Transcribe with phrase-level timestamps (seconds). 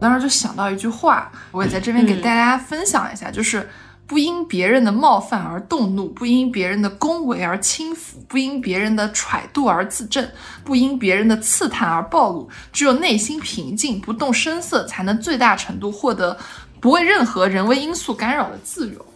[0.00, 3.68] 当时就想到一句话，我也在这边给大家分享一下，就是
[4.06, 10.26] 不因别人的冒犯而动怒，不因别人的恭维而轻浮，不因别人的揣度而自证，
[10.64, 12.48] 不因别人的刺探而暴露。
[12.72, 16.36] 只有内心平静，不动声色，才能最大程度获得
[16.80, 19.06] 不为任何人为因素干扰的自由。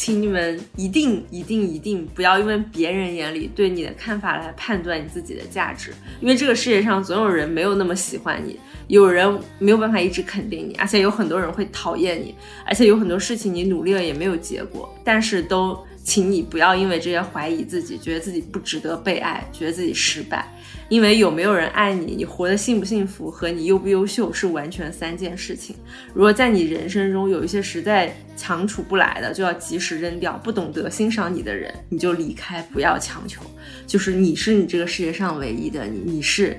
[0.00, 5.92] 请你们一定一定一定不要因为别人眼里对你的看法来判断你自己的价值，
[6.22, 20.50] 因为这个世界上总有人没有那么喜欢你，有人没有办法一直肯定你，而且有很多人会讨厌你，而且有很多事情你努力了也没有结果，但是都请你不要因为这些怀疑自己，觉得自己不值得被爱，觉得自己失败。
[20.90, 25.76] 因为有没有人爱你，你活得幸不幸福和你优不优秀是完全三件事情。
[26.12, 33.40] 如果在你人生中有一些实在强处不来的，就要及时扔掉；不懂得欣赏你的人，你就离开，不要强求。
[33.86, 36.58] 就是你是你这个世界上唯一的你，你是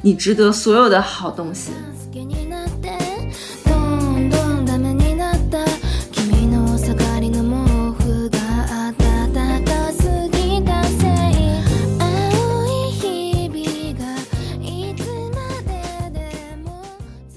[0.00, 1.72] 你值得所有的好东西。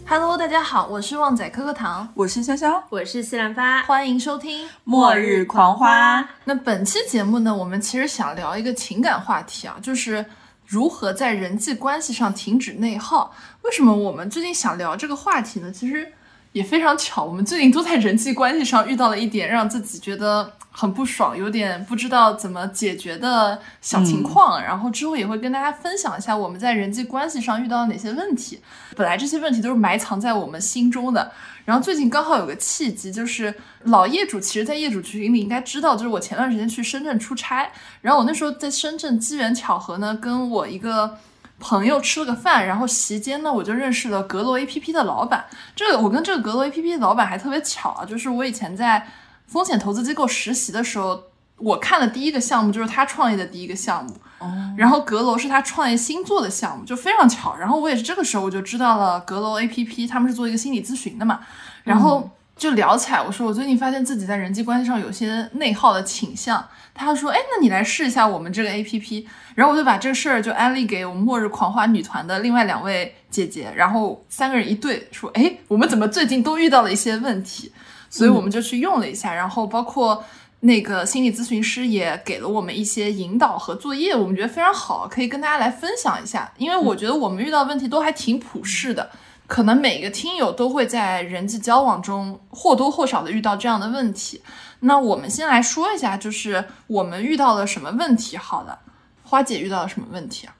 [0.08, 6.22] Hello，大家好，我是旺仔可可糖，我是潇潇，我是西兰花，欢迎收听《末日狂花》。
[6.44, 10.24] 那本期节目呢，我们其实想聊一个情感话题啊，就是
[10.64, 13.34] 如何在人际关系上停止内耗。
[13.64, 15.72] 为什么我们最近想聊这个话题呢？
[15.72, 16.14] 其实
[16.56, 20.54] 也非常巧，我们最近都在人际关系上遇到了一点让自己觉得。
[20.78, 28.60] 很不爽，有点不知道怎么解决的小情况，然后之后也会跟大家分享一下我们在人际关系上遇到了哪些问题。
[28.94, 31.32] 本来这些问题都是埋藏在我们心中的，
[31.64, 41.18] 然后最近刚好有个契机，就是老业主其实，在业主群里应该知道，就是我前段时间去深圳出差，然后我那时候在深圳机缘巧合呢，跟我一个
[41.60, 45.46] 朋友吃了个饭，然后席间呢，我就认识了阁楼 APP 的老板。
[45.76, 49.08] 这个我跟这个阁楼 APP 的老板还特别巧啊，就是我以前在。
[49.48, 51.22] 风险投资机构实习的时候，
[51.58, 57.56] 我看的第一个项目就是他创业的第一个项目，哦，然后阁楼是他创业新做的项目，就非常巧。
[57.56, 61.42] 然后我也是这个时候我就知道了阁楼 APP，他们是做一个心理咨询的嘛，
[61.84, 77.72] 然后就聊起来，我说我最近发现自己在人际关系上有些内耗的倾向，他说，哎，那你来试一下我们这个 APP，然后我就把这个事儿就安利给我们末日狂花女团的另外两位姐姐，然后三个人一对说，哎，我们怎么最近都遇到了一些问题。
[78.08, 80.24] 所以我们就去用了一下，然后包括
[80.62, 86.50] 那个心理咨询师也给了我们一些引导和作业，我们觉得非常好，可以跟大家来分享一下。
[86.58, 89.10] 因为我觉得我们遇到问题都还挺普世的，
[89.48, 94.42] 可能每个听友都会在人际交往中或多或少的遇到这样的问题。
[94.80, 98.36] 那我们先来说一下，就是我们遇到了什么问题？
[98.36, 98.80] 好了，
[99.24, 100.55] 花姐遇到了什么问题啊？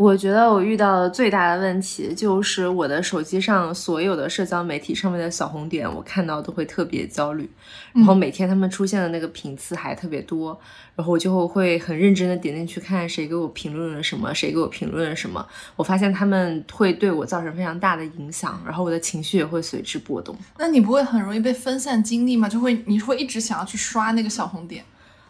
[0.00, 7.46] 我觉得我遇到的最大的问题就是我的手机上所有的社交媒体上面的小红点，我看到都会特别焦虑，
[7.92, 10.58] 然后每天他们出现的那个频次还特别多，
[10.96, 15.46] 然后我就会很认真的点进去看谁给我评论了什么，谁给我评论了什么，
[15.76, 20.34] 我发现他们会对我造成非常大的影响，然后我的情绪也会随之波动。
[20.56, 22.48] 那你不会很容易被分散精力吗？
[22.48, 24.82] 就会你会一直想要去刷那个小红点？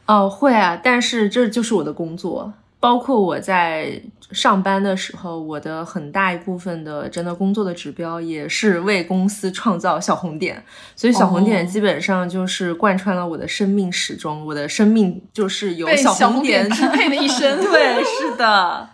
[0.06, 2.52] 哦，会啊，但是这就是我的工作。
[2.80, 4.02] 包括我在
[4.32, 10.64] 上班的时候，我的很大一部分的真的工作的指标也是为公司创造小红点，
[10.96, 17.60] 所以小红点基本上就是贯穿了我的生命始终，我的生命就是由小红点支配的一生。
[17.62, 18.88] 对，是的。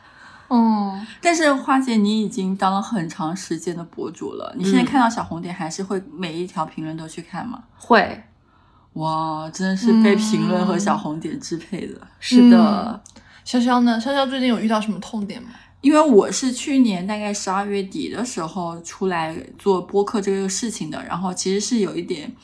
[0.48, 7.64] 嗯，但是花姐，你已经当了很长时间的博主了，你现在看到小红点还是会每一条评论都去看吗？
[7.76, 8.22] 会。
[8.94, 12.00] 哇，真的是被评论和小红点支配的。
[12.18, 13.00] 是的。
[13.46, 14.00] 潇潇呢？
[14.02, 15.50] 潇潇最近有遇到什么痛点吗？
[15.80, 22.34] 因为我是去年大概十二月底的时候出来做播客这个事情的，然后其实是有一点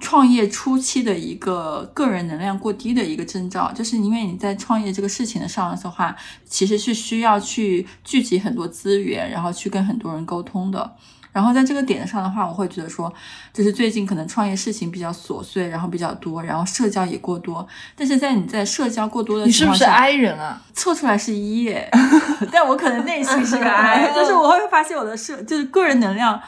[0.00, 6.16] 创业初期的一个个人能量过低的一个征兆，就是因为你在创业这个事情的上的话，
[6.46, 10.96] 其实是需要去聚集很多资源，然后去跟很多人沟通的。
[11.38, 13.12] 然后在这个点上的话，我会觉得说，
[13.52, 17.64] 就是最近可能创业事情比较琐碎，然后比较多，然后社交也过多。
[17.94, 20.60] 但是在你在社交过多的情况下，你是不是 I 人啊？
[20.74, 21.88] 测出来是一耶，
[22.50, 26.42] 但我可能内心是个 I，就是我会发现我的社就是个人能量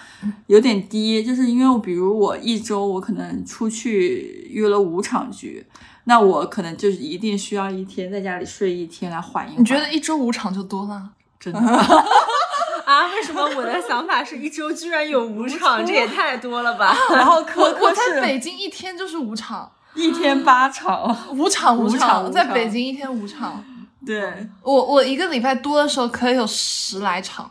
[0.48, 5.64] 有点低，就是因为我比如我一周我可能出去约了五场局，
[6.06, 9.60] 那我可能就是一定需要一天在家里睡一天来缓一缓。
[9.60, 11.10] 你觉得一周五场就多了？
[11.40, 11.58] 真的。
[12.84, 15.84] 啊，为什么我的想法是一周居然有五场？
[15.86, 16.96] 这也太多了吧！
[17.10, 23.64] 然后可我在北京一天就是五场，一天八场，五场五场，在北京一天五场。
[24.04, 27.50] 对，我我一个礼拜多的时候可以有十来场。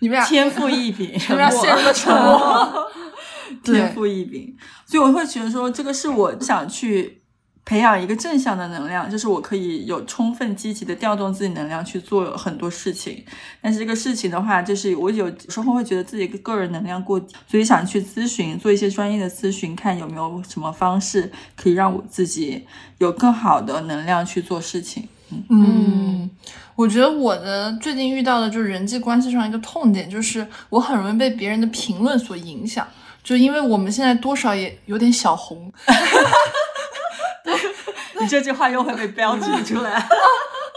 [0.00, 2.90] 你们俩，天赋异禀， 你们俩陷入了沉默。
[3.62, 7.22] 天赋异禀，所以我会觉得说，这个是我想去
[7.64, 13.24] 培养一个正向的能量，就是我可以有充分积极的调动自己能量去做很多事情。
[13.62, 22.66] 但是这个事情的话，就是我有时候会觉得自己个人能量过低，所以想去咨询，做一些专业的咨询，看有没有什么方式可以让我自己
[22.98, 25.08] 有更好的能量去做事情。
[25.48, 26.30] 嗯，
[26.76, 32.86] 我觉得我的最近遇到的就是人际关系上一个痛点，就是我很容易被别人的评论所影响。
[33.24, 35.72] 就因为我们现在多少也有点小红，
[37.44, 37.54] 对
[38.20, 39.92] 你这句话又会被标记出来，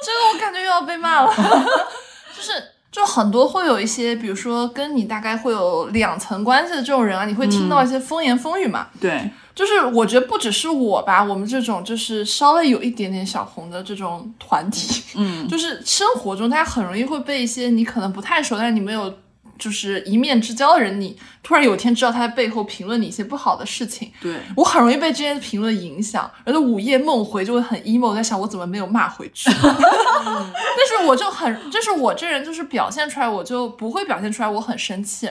[0.04, 1.34] 这个我感觉又要被骂了。
[2.36, 2.52] 就是
[2.92, 8.88] 就很多会有一些，比如说跟你大概会有两层关系的这种人啊，你会听到一些风言风语嘛？
[9.00, 19.14] 对，就是我觉得不只是我吧，我们这种就是稍微有一点点小红的这种团体，嗯，就是生活中大家很容易会被一些你可能不太熟，但是你没有。
[19.58, 29.50] 就是一面之交的人，你突然有一天知道他在背后评论你一些不好的事情，对我很容易被这些评论影响，然后午夜梦回就会很 emo，在想我怎么没有骂回去。
[29.62, 35.30] 但是我就很，就是我这人就是表现出来，我就不会表现出来我很生气，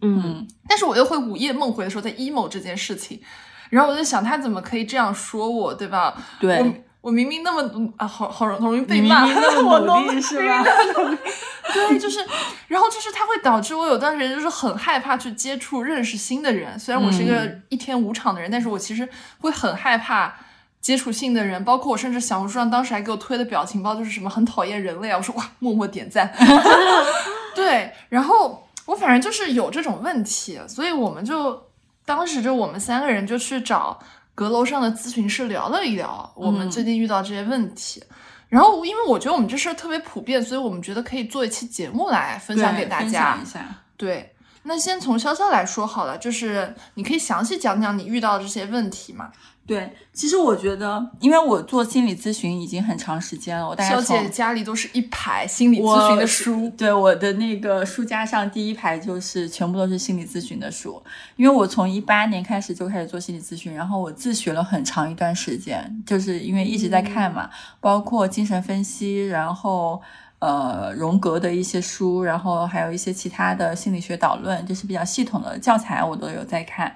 [0.00, 3.20] 嗯，但是我又会午夜梦回的时候在 emo 这件事情，
[3.70, 6.14] 然后我就想他怎么可以这样说我，对吧？
[6.40, 6.84] 对。
[7.04, 10.64] 我明明那么啊，好好容容易被骂，明明那么努力是吧？
[11.70, 12.18] 对，就是，
[12.66, 16.78] 然后就是它会导致我有段时间就是很害怕去接触认识新的人。
[16.78, 19.06] 虽然我是一个一天五场的人，但是我其实
[19.40, 20.34] 会很害怕
[20.80, 21.62] 接触新的人。
[21.62, 26.32] 包括我甚至小红书上当时还给我推的表情包就是什么很讨厌人类啊，我说哇，默默点赞。
[27.54, 31.66] 对，然后我反正就是有这种问题，所以我们就
[32.06, 34.00] 当时就我们三个人就去找。
[34.34, 38.02] 阁楼上的咨询师聊了一聊，我们最近遇到这些问题，
[38.48, 43.38] 然后因为我觉得我们这事儿特别普遍，所以我们觉得可以做一期节目来分享给大家。
[43.96, 44.34] 对，
[44.64, 49.30] 那先从潇潇来说好了，就是你可以详细讲讲你遇到的这些问题嘛。
[49.66, 56.70] 对，其实我觉得，因为我做心理咨询已经很长时间了，我大概小姐家里都是一排心理咨询的书。
[56.76, 61.02] 对，我的那个书架上第一排就是全部都是心理咨询的书，
[61.36, 67.48] 因为我从一八年开始就开始做心理咨询，然后我自学了很长一段时间，就是因为一直在看嘛，
[67.80, 70.02] 包括精神分析，然后
[70.40, 76.94] 呃荣格的一些书，然后还有一些其他的心理学导论，就是比较系统的教材，我都有在看。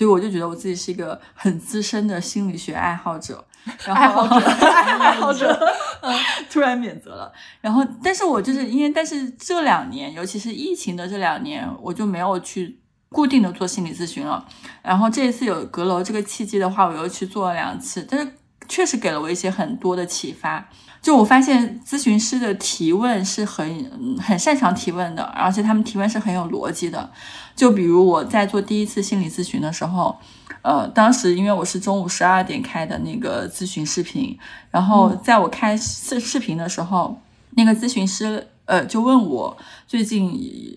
[0.00, 3.44] 所以我就觉得我自己是一个很资深的心理学爱好者，
[3.84, 4.34] 爱好者，
[4.98, 5.74] 爱好者，
[6.50, 7.30] 突然免责了。
[7.60, 12.80] 然后，但是我就是因为，但是这两年，尤其是疫情的这两年，我就没有去
[13.10, 14.42] 固定的做心理咨询了。
[14.82, 18.32] 然后这一次有阁楼这个契机的话，我又去做了两次，但是
[18.70, 20.66] 确实给了我一些很多的启发。
[21.02, 27.10] 就我发现咨询师的提问是很很擅长提问的，而且他们提问是很有逻辑的。
[27.56, 30.16] 就比如我在做第一次心理咨询的时候，
[30.62, 34.38] 呃，当时因为我是中午十二点开的那个咨询视频，
[34.70, 37.20] 然后在我开视视频的时候，
[37.56, 38.48] 那个咨询师。
[38.70, 40.30] 呃，就问我最近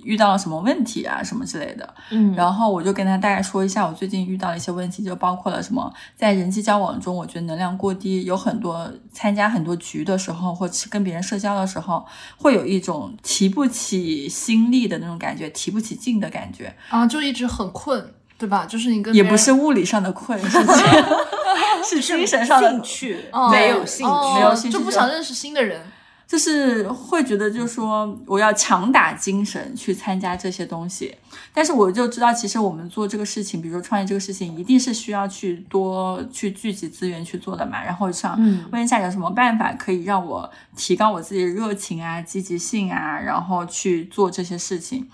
[0.04, 1.94] 遇到了什么问题啊，什么之类的。
[2.10, 12.04] 嗯，然后我就跟他大概说一下我最近遇到的一些问题，就包括了什么，在人际交往中，我觉得能量过低，有很多参加很多局的时候，或是跟别人社交的时候，
[12.38, 18.66] 会有一种提不起心力的那种感觉，提不起劲的感觉啊，就一直很困，对吧？
[18.66, 20.58] 就是你跟也不是物理上的困，是
[21.86, 25.80] 是精神上的兴趣，没有兴趣，没有兴趣，就不想认识新的人。
[26.26, 31.16] 就是会觉得，就是说我要强打精神去参加这些东西，
[31.54, 37.84] 但是我就知道，其实我们做这个事情，比如说创业这个事情，一定是需要去多去聚集资源去做的嘛。
[37.84, 38.40] 然后想
[38.72, 45.08] 问一下，有什么办法可以让我提高我自己的热情啊、积极性啊，然后去做这些事情。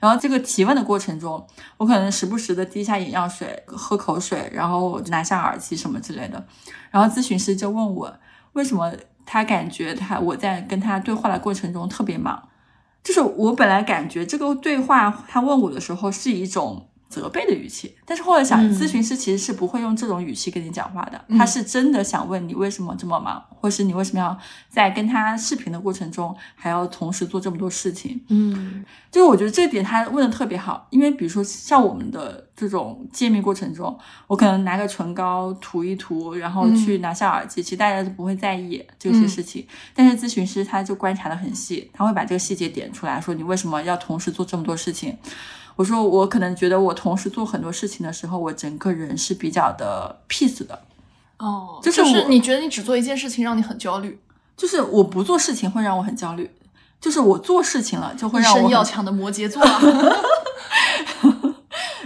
[0.00, 6.44] 然后这个提问的过程中，我可能时不时的滴下眼药水、喝口水，然后拿下耳机什么之类的。
[6.90, 8.12] 然后咨询师就问我
[8.54, 8.92] 为什么。
[9.24, 12.48] 他感觉他我在跟他对话的过程中特别忙，
[13.02, 16.88] 就是我本来感觉这个对话他问我的时候是一种。
[17.14, 24.36] 责备的语气，但是后来想，咨询师其实是不会用这种语气跟你讲话的，他是真的想问你为什么这么忙，或是你为什么要
[24.68, 28.20] 在跟他视频的过程中还要同时做这么多事情。
[28.30, 45.16] 嗯，就是我觉得这点他问的特别好，因为比如说像我们的这种见面过程中，我可能拿个唇膏涂一涂，然后去拿下耳机，其实大家都不会在意这些事情，但是咨询师他就观察的很细，他会把这个细节点出来，说你为什么要同时做这么多事情。
[45.76, 50.82] 我说，我可能觉得我同时做很多事情的时候，我整个人是比较的 peace 的，
[51.38, 54.20] 哦，就是我是你觉得你只做一件事情让你很焦虑，
[54.56, 56.50] 就是我不做事情会让我很焦虑，
[57.00, 59.80] 就是我做事情了就会让我要强的摩羯座啊。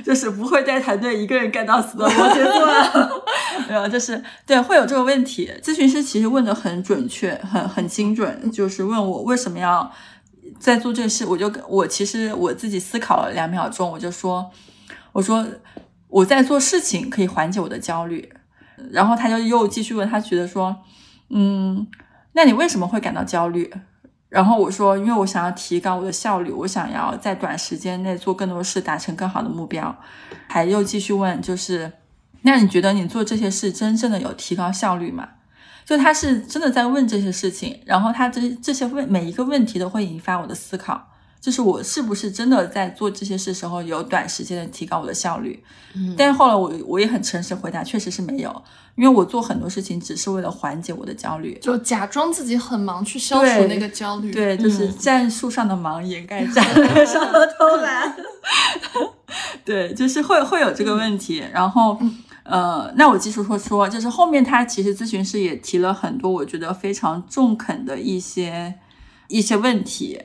[0.05, 3.11] 就是不会带团队一个人干到死的摩羯座啊，
[3.69, 5.53] 没有，就是对会有这个问题。
[5.63, 9.93] 咨询师其实问的很准确，很很精准，就是问我为什么要
[10.59, 14.51] 在做这个事，我就我其实我自己思考了两秒钟，我就说，
[15.13, 15.47] 我说
[16.09, 18.33] 我在做事情可以缓解我的焦虑，
[18.91, 20.77] 然后他就又继续问，他觉得说，
[21.31, 21.87] 嗯，
[22.33, 23.73] 那你为什么会感到焦虑？
[24.29, 29.97] 然后我说，因为我想要提高我的效率，我想要在短时间内做更多事，达成更好的目标。
[30.47, 31.93] 还又继续问，就是，
[32.43, 35.29] 那你觉得你做这些事真正的有提高效率吗？
[35.89, 41.03] 就他是真的在问这些事情，然后他这这些问每一个问题都会引发我的思考，
[41.41, 45.65] 就是我是不是真的在做这些事时候有短时间的提高我的效率？
[45.95, 48.63] 嗯但是后来我我也很诚实回答，确实是没有，
[48.97, 51.59] 因为我做很多事情只是为了缓解我的焦虑。
[51.63, 54.31] 就假装自己很忙，去消除那个焦虑。
[54.31, 58.15] 对，就是嗯战术上的忙掩盖战略上的偷懒。
[59.65, 61.43] 对，就是会会有这个问题。
[61.51, 61.99] 然后，
[62.49, 68.75] 呃，那我继续说说，就是后面他其实咨询师也提了很多我觉得非常中肯的一些
[69.29, 70.19] 一些问题。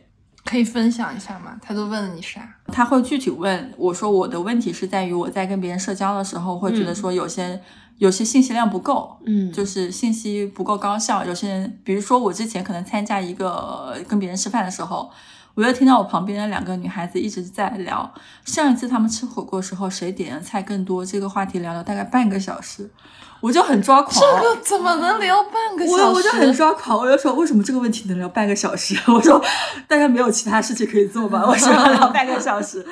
[0.45, 1.57] 可以分享一下吗？
[1.61, 2.41] 他都问了你啥？
[2.67, 7.61] 他会具体问我说，我的问题是在于我在跟别人社交的时候，会觉得说有些、
[7.97, 11.23] 有些信息量不够，嗯就是信息不够高效。
[11.23, 15.09] 有些人，比如说我之前可能参加一个跟别人吃饭的时候，
[15.55, 18.11] 我又听到我旁边的两个女孩子一直在聊
[18.43, 22.89] 上一次他们吃火锅的时候谁点的菜更多，这个话题聊了大概半个小时，
[23.39, 24.15] 我就很抓狂。
[24.19, 26.01] 这个怎么能聊半个小时？
[26.01, 28.97] 我我就很抓狂，我就说为什么这个问题能聊半个小时？
[29.11, 29.39] 我说
[29.87, 31.45] 大家没有其他事情可以做吗？
[31.45, 32.85] 为什么要聊半个小时？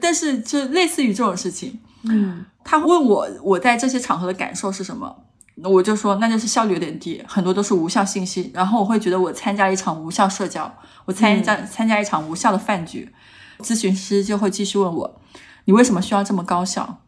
[0.00, 5.16] 但是就类似于这种事情，嗯他问我我在这些场合的感受是什么，
[5.64, 8.50] 我就说那就是效率有点低，很多都是无效信息。
[8.54, 10.72] 然后我会觉得我参加一场无效社交，
[11.04, 13.12] 我参加、参加一场无效的饭局，
[13.60, 15.20] 咨询师就会继续问我，
[15.66, 16.98] 你为什么需要这么高效？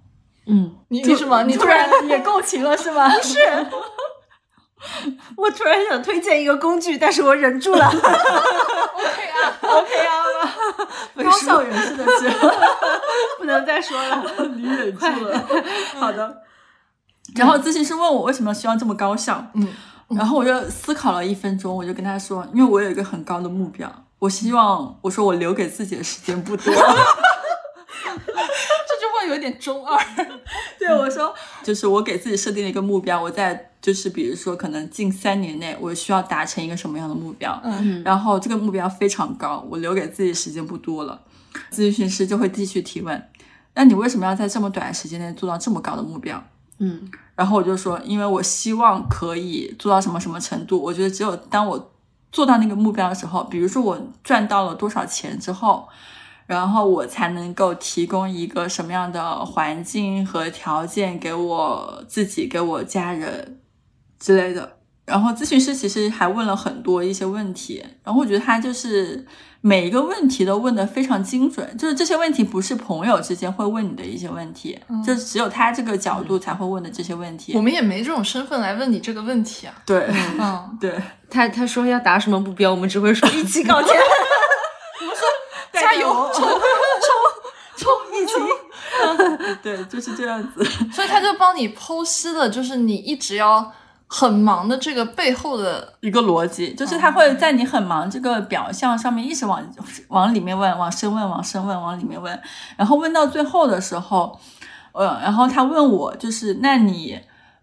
[0.46, 1.42] 嗯，你你什么？
[1.44, 3.08] 你 突然也共情了是吗？
[3.08, 3.38] 不是。
[5.36, 7.86] 我突然想推荐一个工具，但是我忍住了。
[7.86, 7.98] OK
[9.28, 10.12] 啊， OK 啊，
[11.24, 12.30] 高效人士的是。
[13.38, 14.22] 不能再说了。
[14.54, 15.48] 你忍住了。
[15.98, 16.42] 好的。
[17.34, 19.66] 然后咨询师问我为什么希望这么高效，嗯，
[20.08, 26.66] 然后我就思考了一分钟，我就跟他说，因为我有一个很高的目标，我希望我说我留给自己的时间不多。
[26.74, 26.80] 这
[29.00, 29.98] 句话有点中二。
[30.78, 41.22] 对我说，就是我给自己设定了一个目标，我在就是比如说可能近三年内我需要达成一个什么样的目标，嗯，然后这个目标非常高，我留给自己时间不多了，
[41.72, 43.30] 咨询师就会继续提问，
[43.74, 46.44] 那你为什么要在这么短的时间内做到这么高的目标？
[46.78, 51.92] 嗯然后我就说，因为我希望可以做到什么什么程度，我觉得只有当我
[52.30, 55.88] 做到那个目标的时候，比如说我赚到了多少钱之后，
[56.46, 63.60] 然后我才能够提供一个什么样的环境和条件给我自己、给我家人
[64.18, 64.78] 之类的。
[65.04, 69.26] 然后咨询师其实还问了很多一些问题，然后我觉得他就是
[69.60, 77.52] 每一个问题都问的非常精准，就是这些问题不是朋友之间会问你的一些问题，就只有他这个角度才会问的这些问题。
[77.54, 79.74] 我们也没这种身份来问你这个问题啊。
[79.84, 80.08] 对，
[80.40, 80.94] 嗯，对，
[81.28, 83.92] 他他说要达什么目标，我们只会说一起搞钱。
[85.00, 85.28] 我们说
[85.72, 86.48] 加油，冲
[87.76, 90.64] 冲疫情，对，就是这样子。
[90.92, 93.72] 所以他就帮你剖析了，就是你一直要
[94.06, 99.64] 很忙的这个背后的，一个逻辑，就是他会在你很忙这个表象上面一直往
[100.08, 102.38] 往里面问，往深问，往深问，往里面问，
[102.76, 104.38] 然后问到最后的时候，
[104.92, 107.18] 呃，然后他问我，就是那你，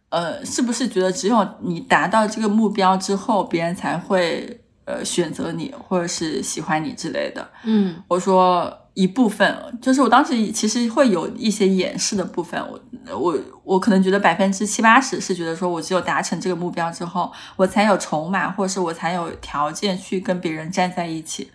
[0.10, 7.48] 呃，是不是觉得只有你达到这个目标之后，别人才会呃选择你，或者是喜欢你之类的？
[7.64, 21.50] 嗯我说一部分，就是我当时其实会有一些掩饰的部分，我我我可能觉得百分之七八十是觉得说我只有达成这个目标之后，我才有筹码，或者是我才有条件去跟别人站在一起。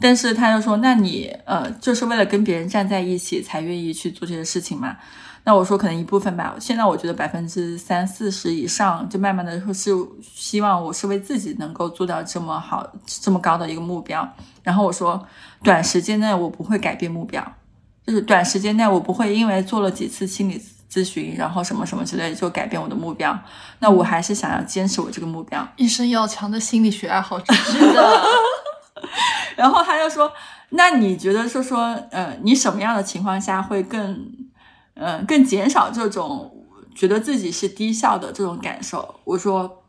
[0.00, 4.96] 但是他又说，那你呃，就是为了跟别人站在一起才愿意去做这些事情吗？
[5.44, 6.54] 那我说可能一部分吧。
[6.58, 9.90] 现在我觉得百分之三四十以上，就慢慢的说是
[10.22, 14.26] 希望我是为自己能够做到这么好、这么高的一个目标。
[14.62, 15.22] 然后我说，
[15.62, 17.46] 短时间内我不会改变目标，
[18.06, 20.58] 就是短时间内我不会因为做了几次心理
[20.90, 23.38] 咨询，然后什么什么之类就改变我的目标。
[23.80, 25.68] 那我还是想要坚持我这个目标。
[25.76, 27.52] 一生要强的心理学爱好者。
[27.52, 28.22] 是的，
[29.56, 30.32] 然后他就说
[30.70, 34.26] ：“那你觉得说说，呃，你什么样的情况下会更，
[34.94, 39.16] 呃，更减少这种觉得自己是低效的这种感受。
[39.24, 39.84] 我说，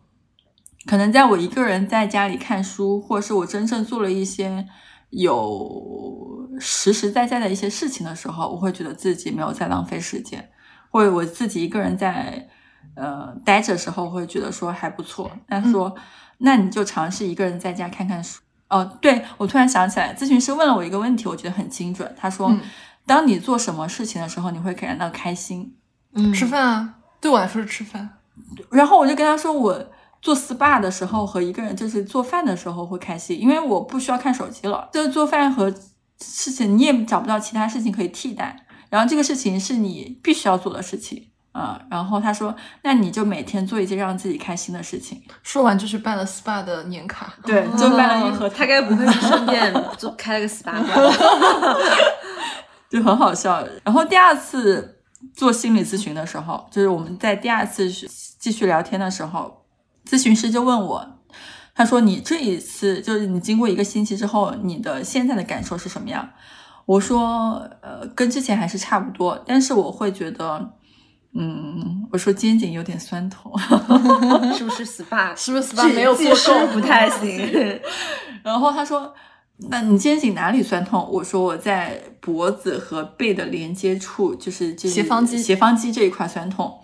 [0.85, 4.67] 可能在我一个人在家里看书，或者是我真正做了一些
[5.11, 10.49] 有实实在在的一些事情的时候，我会觉得自己没有在浪费时间，
[10.89, 12.47] 或者我自己一个人在
[12.95, 15.31] 呃待着的时候，会觉得说还不错。
[15.47, 15.95] 他说，
[16.39, 18.41] 那你就尝试一个人在家看看书。
[18.67, 22.11] 哦，对我突然想起来，咨询师问了我一个问题，我觉得很精准。
[22.17, 22.59] 他说，嗯
[23.05, 25.75] 当你做什么事情的时候，你会感到开心。
[26.13, 28.09] 嗯吃饭啊，对我来说是吃饭。
[28.71, 29.85] 然后我就跟他说，我
[30.21, 34.89] 做 SPA 的时候和一个人就是做饭的时候会开心，因为我不需要看手机了。
[34.93, 35.69] 就是做饭和
[36.21, 38.65] 事情，你也找不到其他事情可以替代。
[38.89, 45.21] 然后这个事情是你必须要做的事情啊、然后他说，那你就每天做一件让自己开心的事情。
[45.41, 47.33] 说完就去办了 SPA 的年卡。
[47.43, 50.85] 对，就办了一盒，他该不会是顺便就开了个 SPA 馆？
[52.95, 53.61] 就很好笑。
[53.83, 55.01] 然后第二次
[55.33, 57.91] 做心理咨询的时候，就是我们在第二次
[58.39, 59.65] 继续聊天的时候，
[60.09, 61.19] 咨询师就问我，
[61.75, 66.29] 他说：“你这一次就是你经过一个星期之后，你的现在的感受是什么样？”
[66.87, 70.71] 我说：“呃，跟之前还是差不多，但是我会觉得，
[71.33, 73.51] 嗯，我说肩颈有点酸痛。
[74.55, 75.35] ”是不是 SPA？
[75.35, 77.81] 是不是 SPA 没有做技够不太行。
[78.41, 79.11] 然后他说
[79.69, 86.79] ：“那你肩颈哪里酸痛？”我说：“我在脖子和背的连接处，就是这斜方肌斜方肌这一块酸痛。”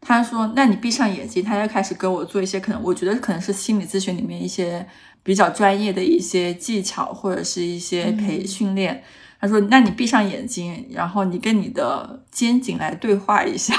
[0.00, 4.86] 他说：“那你闭上眼睛。”他就开始跟我做一些可能，我觉得可能是心理咨询里面一些
[5.22, 9.02] 比较专业的一些技巧或者是一些培训练。
[9.40, 13.74] 他说：“那你闭上眼睛，然后你跟你的肩颈来对话一下。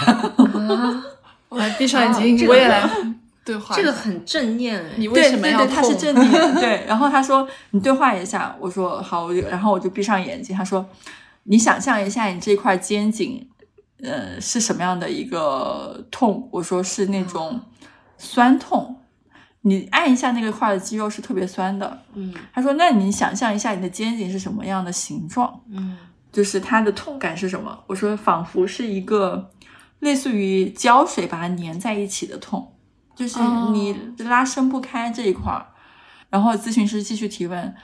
[1.50, 2.90] 我来闭上眼睛， 这个我也来
[3.44, 3.76] 对话。
[3.76, 6.56] 这个很正念哎，你为什么要对对对，他是正念。
[6.56, 10.56] 对，然后他说你对话一下，我说好，我就然后我就闭上眼睛。
[10.56, 10.88] 他说
[11.44, 13.48] 你想象一下你这块肩颈，
[14.04, 16.48] 呃，是什么样的一个痛？
[16.52, 17.60] 我说是那种
[18.18, 18.96] 酸痛。
[19.62, 22.02] 你按一下那个块的肌肉是特别酸的。
[22.14, 25.62] 嗯他说那你想象一下你的肩颈是什么样的形状？
[25.70, 25.98] 嗯
[26.32, 27.78] 就是它的痛感是什么？
[27.88, 29.50] 我说仿佛是一个
[30.00, 32.72] 类似于胶水把它粘在一起的痛，
[33.20, 33.38] 就是
[33.74, 35.66] 你拉伸不开这一块儿。
[36.30, 37.76] 然后咨询师继续提问，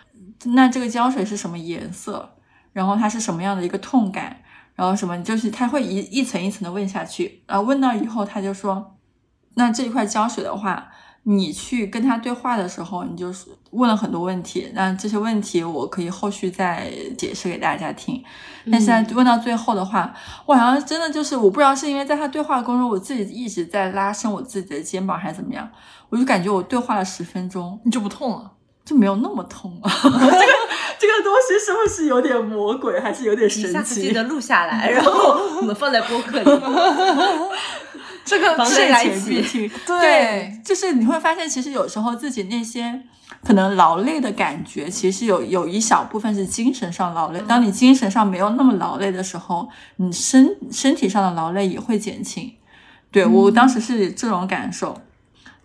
[0.46, 2.38] 那这个胶水是什么颜色？
[2.72, 4.38] 然后它是什么样的一个痛感？
[4.76, 8.98] 然后什么就是他会一一层一层的问下去，然后问到以后他就说，
[9.56, 10.92] 那这一块胶水的话，
[11.28, 18.24] 你去跟他对话的时候，你就是问了很多问题，那这些问题我可以后续再解释给大家听。
[18.72, 20.14] 但现在问到最后的话，
[20.46, 25.70] 我好像真的就是我不知道是因为在他对话过程中，我自己一直在拉伸我自己的肩膀还是怎么样，
[26.10, 28.52] 我就感觉我对话了十分钟你就不痛了。
[28.86, 29.90] 就没有那么痛了。
[30.04, 30.54] 这个
[31.00, 33.96] 这个东西是不是有点魔鬼，还是有点神奇？
[33.96, 35.12] 次记得录下来， 然后
[35.58, 36.46] 我们放在播客里。
[38.26, 39.72] 这个防是睡来一起前必听。
[39.86, 43.02] 对就是你会发现，其实有时候自己那些
[43.44, 47.40] 可能劳累的感觉，其实有有一小部分是精神上劳累。
[47.48, 52.52] 当你精神上没有那么劳累的时候，你身身体上的劳累也会减轻。
[53.12, 55.00] 对我当时是这种感受。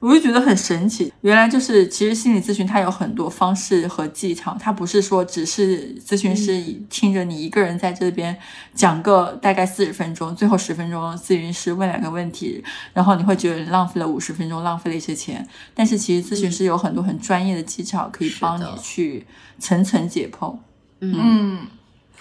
[0.00, 6.58] 我就觉得很神奇，原来就是其实心理咨询它有很多方式和技巧，它不是说只是咨询师
[6.88, 8.34] 听着你一个人在这边
[8.74, 15.46] 讲个大概四十分钟，最后十分钟咨询师问两个问题，然后你会觉得浪费了五十分钟，浪费了一些钱。
[15.74, 19.26] 但是其实咨询师有很多很专业的技巧可以帮你去
[19.58, 20.56] 层层解剖。
[21.00, 21.66] 嗯，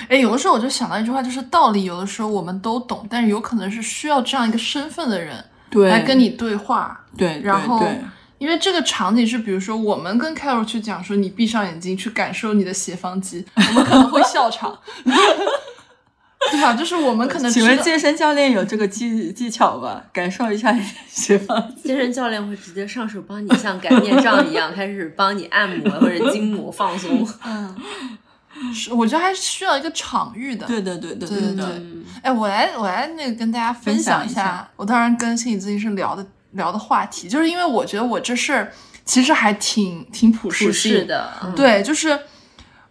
[0.10, 7.06] 哎，有的时候我就想到一句话，就是道理有的时候我们都懂，但是有可能是需要这样一个身份的人对，来跟你对话。
[7.18, 7.86] 对，然后
[8.38, 14.80] 因为这个场景是，比如说我们跟 Carol 去讲说，你闭上眼睛去感受你的斜方肌， 我们可能会笑场，
[16.52, 16.74] 对吧？
[16.74, 20.02] 就是我们可能请问健身教练有这个技技巧吗？
[20.14, 20.74] 感受一下
[21.08, 21.90] 斜方肌。
[21.90, 27.28] 健身教练会直接上手帮你像擀面杖一样 开始帮你按摩或者筋膜放松。
[28.74, 30.66] 是，我觉得还是需要一个场域的。
[30.66, 31.82] 对对对对对对对。
[32.24, 38.72] 哎，我来我来那个跟大家分享一下，我当然跟心理咨询师聊的聊的话题，就是因为我觉得我这事儿
[39.06, 42.20] 其实还挺挺朴实的，对，就是。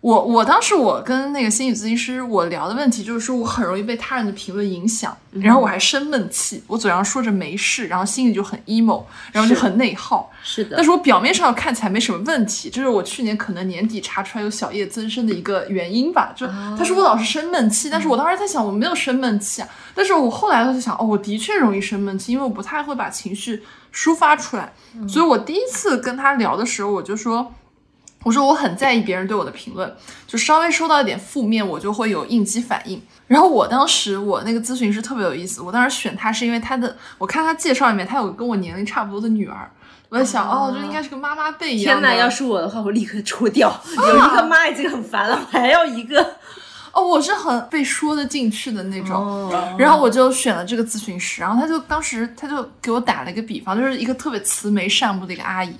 [0.01, 10.31] 我我当时我跟那个心理咨询师我聊的问题就是说我很容易被他人的评论影响，然后我还生闷气，我嘴上说着没事，然后心里就很 emo，然后就很内耗。
[10.45, 10.77] 是的。
[10.77, 16.33] 但是我表面上看起来没什么问题，这是我去年可能年底查出来有小叶增生的一个原因吧。
[16.37, 24.73] 就他说我老是生闷气，但是我当时在想我没有生闷气啊，但是我后来就想哦，我的确容易生闷气，因为我不太会把情绪抒发出来，
[25.09, 27.53] 所以我第一次跟他聊的时候，我就说。
[28.25, 29.93] 我说我很在意别人对我的评论，
[30.27, 33.01] 就稍微收到一点负面，我就会有应激反应。
[33.27, 39.71] 然后我当时我那个咨询师特别有意思，我当时选他是因为他的，我看他介绍里面他有跟我年龄差不多的女儿，
[40.09, 42.09] 我在想哦，这应该是个妈妈辈一样的。
[42.09, 43.73] 天哪，要是我的话，我立刻抽掉。
[43.97, 46.37] 有一个妈已经很烦了，我还要一个。
[46.91, 55.73] 哦，我是很被说得进去的那种，哦然后我就选了这个咨询师，然后他就当时他就给我打了一个比方，就是一个特别慈眉善目的一个阿姨，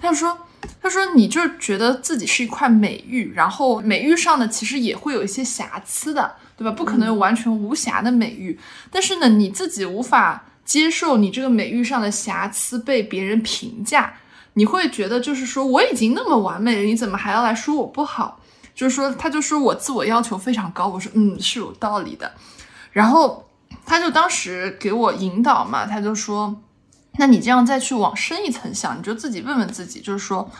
[0.00, 0.34] 他就说，
[0.80, 6.70] 他说你就觉得自己是一块美玉，然后美玉上呢其实也会有一些瑕疵的，对吧？
[6.70, 8.58] 不可能有完全无瑕的美玉，
[8.90, 14.14] 但是呢你自己无法接受你这个美玉上的瑕疵被别人评价，
[14.54, 18.40] 你会觉得就是说我已经那么完美了，你怎么还要来说我不好？
[18.74, 22.32] 就是说，他就说我自我要求非常高，我说嗯是有道理的，
[22.90, 23.48] 然后
[23.86, 26.52] 他就当时给我引导嘛，他就说，
[27.16, 30.50] 那你这样再去往深一层想，你就自己问问自己，就是说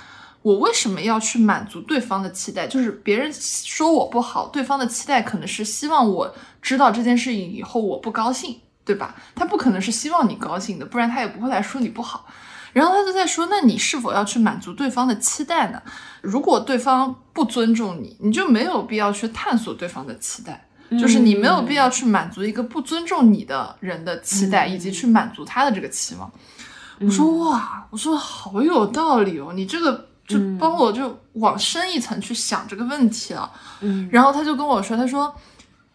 [0.42, 2.66] 我为什么要去满足对方的期待？
[2.66, 9.16] 就是别人说我不好，对方的期待可能是希望我知道这件事情以后我不高兴，对吧？
[9.34, 12.26] 他不可能是希望你高兴的，不然他也不会来说你不好。
[12.72, 15.80] 然后他就在说，那你是否要去满足对方的期待呢？
[16.20, 20.66] 如果对方不尊重你，你就没有必要去探索对方的期待，
[20.98, 26.30] 就是你没有必要去满足一个不尊重你的人的期待，以及去满足他的这个期望。
[27.00, 33.50] 我说哇，我说好有道理哦，你这个就帮我就往深一层去想这个问题了。
[33.80, 35.34] 嗯，然后他就跟我说，他说。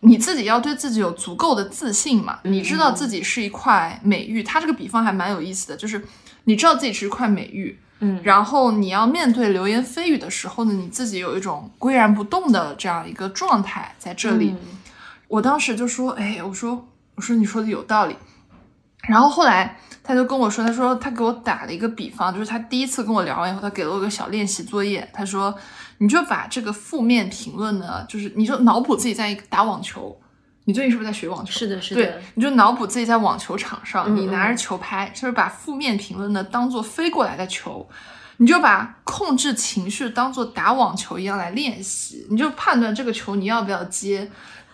[0.02, 2.40] 你自己要对自己有足够的自信嘛？
[2.44, 6.02] 你知道自己是一块美玉，他这个比方还蛮有意思的，就是
[6.46, 14.56] 你知道自己是一块美玉，嗯然后你要面对流言蜚语的时候呢，你自己有一种岿然不动的这样一个状态在这里。
[15.30, 18.16] 我当时就说，哎，我说，我说你说的有道理。
[19.08, 25.56] 然后后来他就跟我说，他说他给我打了一个比方，就是他第一次跟我聊完以后，他给了我个小练习作业，他说
[26.00, 30.20] 你就把这个负面评论呢，就是你就脑补自己在打网球，
[30.66, 31.52] 你最近是不是在学网球？
[31.52, 37.88] 是的，是对的，，你就脑补自己在网球场上，嗯你拿着球拍，就是把负面评论呢当做飞过来的球，
[38.38, 44.30] 你就把控制情绪当做打网球一样来练习，你就判断这个球你要不要接。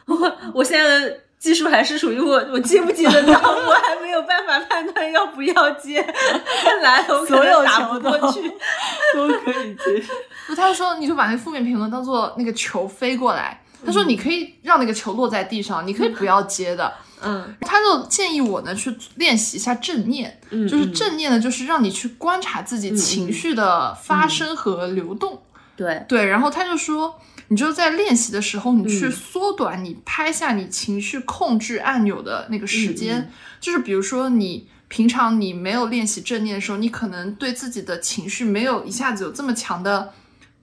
[0.06, 6.02] 我 我现在的技术还是属于我，我接不接得到，我还没有办法判断要不要接。
[6.82, 8.50] 来了，我可所有能打球都不过去。
[9.14, 10.04] 都可以接。
[10.48, 13.62] 不他就说，你就把那个负面评论当做那个球飞过来。
[13.86, 16.92] 他说，你可以让那个球落在地上，你可以不要接的。
[17.24, 25.42] 嗯他就建议我呢去练习一下正念，嗯，就是嗯正念呢，就是让你去观察自己情绪的发生和流动。
[25.76, 33.30] 对，对，然后他就说，你就在练习的时候，你去嗯缩短你拍下你情绪控制按钮的那个时间，嗯
[33.60, 34.68] 就是比如说你。
[34.88, 40.14] 平常你没有练习正念的时候，你可能对自己的情绪没有一下子有这么强的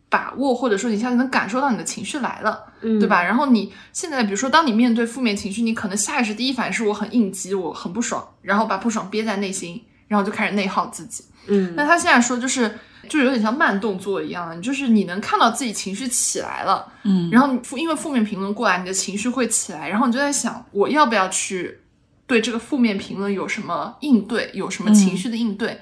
[0.08, 3.08] 把握，或者说你一下子能感受到你的情绪来了，嗯，对？
[3.08, 3.24] 吧？
[3.24, 11.24] 然后你现在，比如说，当你面对负面情绪，你可能下意识第一反应是我很应激，我很不爽，然后把不爽憋在内心，然后就开始内耗自己。
[11.48, 21.80] 嗯，那他现在说就是，就有点像慢动作一样的，就是你能看到自己情绪起来了，嗯，然后负因为负面评论过来，你的情绪会起来，然后你就在想，我要不要去
[22.26, 25.80] 对这个负面评论有什么应对，有什么情绪的应对？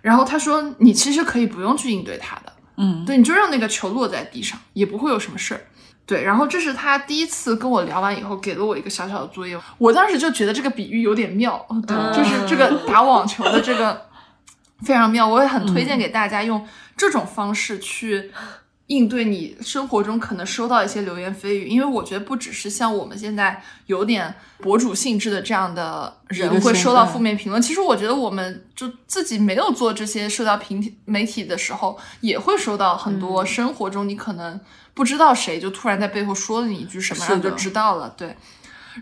[0.00, 5.60] 然后他说，你其实可以不用去应对他的，嗯，对，你就让那个球落在地上，也不会有什么事儿。
[6.06, 9.56] 对，然后这是他第一次跟我聊完以后，给了我一个小小的作业。
[9.78, 14.06] 我当时就觉得这个比喻有点妙，哦对，嗯就是这个打网球的这个
[14.84, 16.66] 非常妙，我也很推荐给大家用
[16.96, 18.30] 这种方式去
[18.86, 33.20] 应对你生活中可能收到一些流言蜚语，因为我觉得不只是像我们现在有点博主性质的这样的人会收到负面评论，其实我觉得我们就自己没有做这些社交平体媒体的时候，也会收到很嗯。
[33.20, 34.58] 多生活中你可能
[34.92, 38.36] 不知道谁就突然在背后说了你一句什么，然后就知道了，对，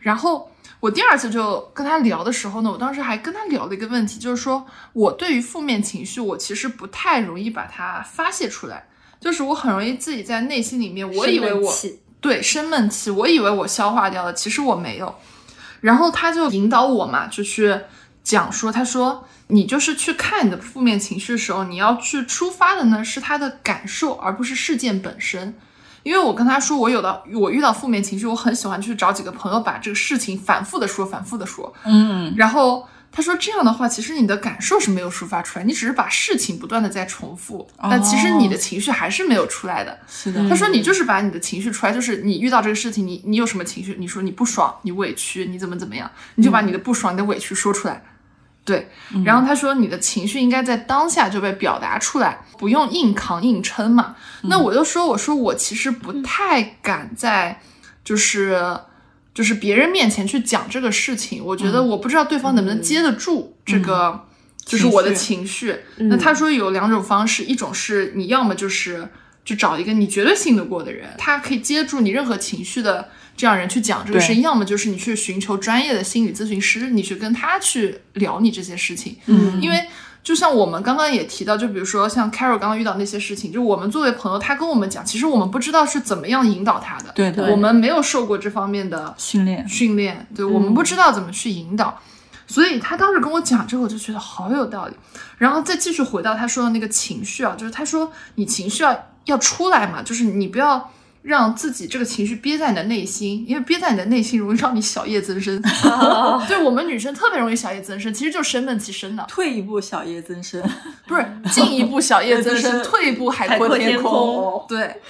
[0.02, 0.50] 然后。
[0.80, 8.88] 我第二次就跟他聊的时候呢，我当时还跟他聊了一个问题，就是说我对于负面情绪，我其实不太容易把它发泄出来，
[9.20, 15.14] 就是我很容易自己在内心里面，我以为我生对生闷气，我以为我消化掉了，其实我没有。
[15.80, 17.76] 然后他就引导我嘛，就去
[18.22, 25.56] 讲说，他说你就是去看你的负面情绪的时候，你要去出发的呢是他的感受，而不是事件本身。
[26.08, 31.70] 因为我跟他说，我有的我遇到负面情绪，我很喜欢去找几个朋友把这个事情反复的说，反复的说。
[31.84, 39.98] 嗯，然后他说这样的话，其实你的感受是没有抒发出来，你只是把事情不断的在重复，但其实你的情绪还是没有出来的。
[40.08, 48.02] 是的，他说你就是把你的情绪出来，就是你遇到这个事情，你你有什么情绪，你说你不爽，你委屈，你怎么怎么样，你就把你的不爽、你的委屈说出来。
[48.68, 49.24] 对，嗯。
[49.24, 54.14] 然后他说你的情绪应该在当下就被表达出来，不用硬扛硬撑嘛。
[54.42, 54.50] 嗯。
[54.50, 57.60] 那我就说，我说我其实不太敢在
[58.04, 58.78] 就是
[59.32, 61.88] 就是别人面前去讲这个事情，我觉得嗯。
[61.88, 64.24] 我不知道对方能不能接得住这个。
[64.68, 69.08] 就是我的情绪，那他说有两种方式，一种是你要么就是
[69.48, 79.16] 就找一个你绝对信得过的人，他可以接住你任何情绪的这样人去讲这个事情；要么就是你去寻求专业的心理咨询师，你去跟他去聊你这些事情。
[79.24, 79.86] 嗯因为
[80.22, 91.98] 就像我们刚刚也提到，就比如说像 Carol 刚刚遇到那些事情，就我们作为朋友，他跟我们讲，其实我们不知道是怎么样引导他的，对对我们没有受过这方面的训练，训练，对我们不知道怎么去引导。
[92.48, 94.96] 所以他当时跟我讲这个，我就觉得好有道理。
[95.36, 100.90] 然后再继续回到他说的那个情绪啊，就是他说你情绪要要出来嘛，就是你不要
[101.22, 105.62] 让自己这个情绪憋在你的内心，因为憋在你的内心容易让你小叶增生。
[106.48, 110.62] 对我们女生特别容易小叶增生，其实就是生闷气生的，退一步小叶增生。
[111.06, 115.00] 不是进一步小叶增生，退一步海阔天空对，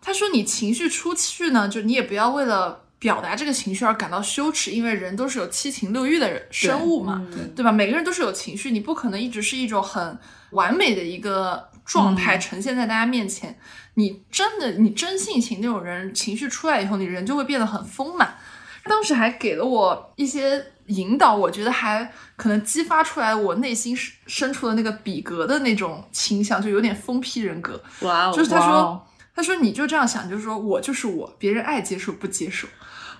[0.00, 2.80] 他说你情绪出去呢，就你也不要为了。
[2.98, 7.70] 表达这个情绪而感到羞耻，因为人都是有七情六欲的人生物嘛，嗯对吧？
[7.70, 10.18] 每个人都是有情绪，你不可能一直是一种很
[10.50, 13.56] 完美的一个状态呈现在大家面前。
[13.94, 18.36] 你真的，你真性情那种人，情绪出来以后，你人就会变得很丰满。
[18.84, 27.82] 当时还给了我一些引导，我觉得还可能激发出来我内心深深处的那个比格的那种倾向，就有点疯批人格。
[28.00, 32.66] 哇哦，就是他说，他说你就这样想，就是说我就是我，别人爱接受不接受。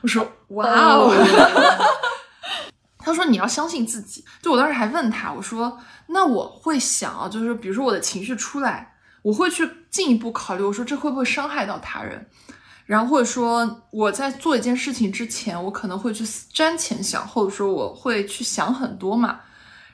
[0.00, 1.12] 我说哇哦，
[2.98, 4.24] 他说你要相信自己。
[4.42, 12.28] 就我当时还问他，我说那我会想啊，就是比如说我的情绪出来，我会去进一步考虑，我说这会不会伤害到他人？
[12.87, 19.40] 然后或者说我在做一件事情之前，我可能会去瞻前想后的说，我会去想很多嘛。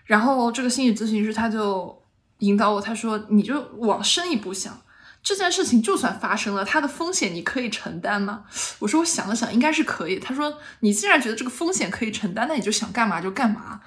[0.04, 2.02] 然后这个心理咨询师他就
[2.38, 4.78] 引导我，他说你就往深一步想，
[5.24, 8.44] 这件事情就算发生了，它的风险你可以承担吗？
[8.78, 10.20] 我说我想了想，应该是可以。
[10.20, 13.80] 他说你既然觉得这个风险可以承担，那你就想干嘛就干嘛。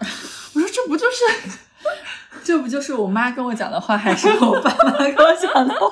[0.53, 1.59] 我说这不就是
[2.43, 5.87] 这不就是我妈跟我讲的话，还是我爸妈跟我讲的话？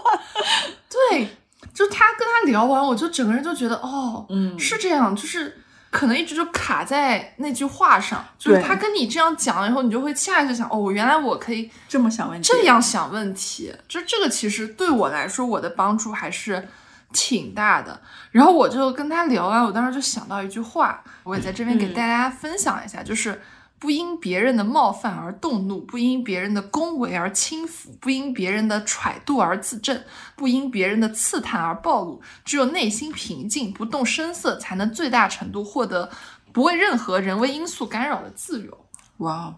[0.89, 1.29] 对？
[1.73, 16.67] 就他跟他聊完，我就整个人就觉得哦，嗯是这样，就是可能一直就卡在那句话上，就是他跟你这样讲了以后，你就会下意识想，哦，原来我可以这么想问题，这样想问题，就这个其实对我来说，我的帮助还是
[17.13, 18.01] 挺大的。
[18.31, 23.41] 然后我就跟他聊完，我当时就想到一句话，我也在这边给大家分享一下，就是
[23.77, 30.01] 不因别人的冒犯而动怒，不因别人的恭维而轻浮，不因别人的揣度而自证，
[30.35, 32.21] 不因别人的刺探而暴露。
[32.43, 36.09] 只有内心平静，不动声色，才能最大程度获得
[36.51, 38.85] 不为任何人为因素干扰的自由。
[39.17, 39.55] 哇哦，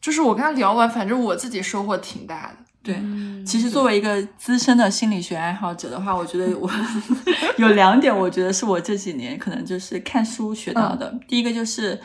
[0.00, 2.56] 就是我跟他聊完，反正我自己收获挺大的。
[2.82, 2.96] 对。
[2.96, 6.70] 嗯其实作为一个资深的心理学爱好者的话，我觉得我
[7.56, 11.18] 有两点，我觉得是我这几年可能就是看书学到的。
[11.26, 11.98] 第一个就是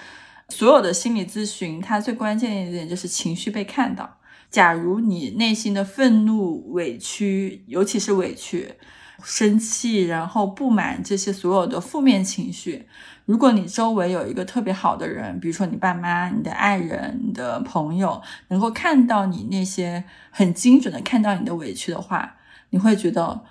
[0.50, 4.18] 所有的心理咨询，它最关键的一点就是情绪被看到。
[4.50, 8.76] 假如你内心的愤怒、委屈，尤其是委屈、
[9.24, 12.86] 生气，然后不满这些所有的负面情绪，
[13.26, 22.36] 如果你周围有一个特别好的人，比如说你爸妈、你的爱人、你的朋友，能够看到你那些很精准的看到你的委屈的话，
[22.70, 23.44] 你会觉得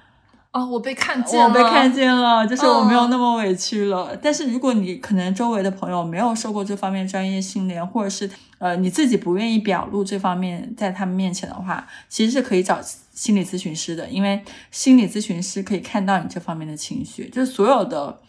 [0.52, 4.14] 哦，我被看见了，我被看见了，就是我没有嗯那么委屈了。
[4.20, 12.78] 但是如果你可能周围的朋友没有受过这方面专业训练，或者是呃你自己不愿意表露这方面在他们面前的话，其实是可以找
[13.14, 18.20] 心理咨询师的，因为心理咨询师可以看到你这方面的情绪，就是所有的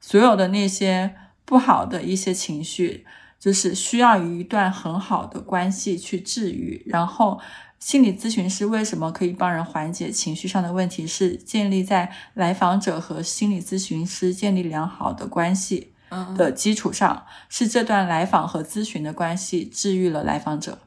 [0.00, 3.04] 所有的那些不好的一些情绪，
[3.38, 7.38] 就是需要一段很好的关系去治愈，然后。
[7.78, 11.06] 心理咨询师为什么可以帮人缓解情绪上的问题？
[11.06, 20.78] 是建立在来访者和心理咨询师建立良好的关系嗯的基础上，是这段来访和咨询的关系治愈了来访者。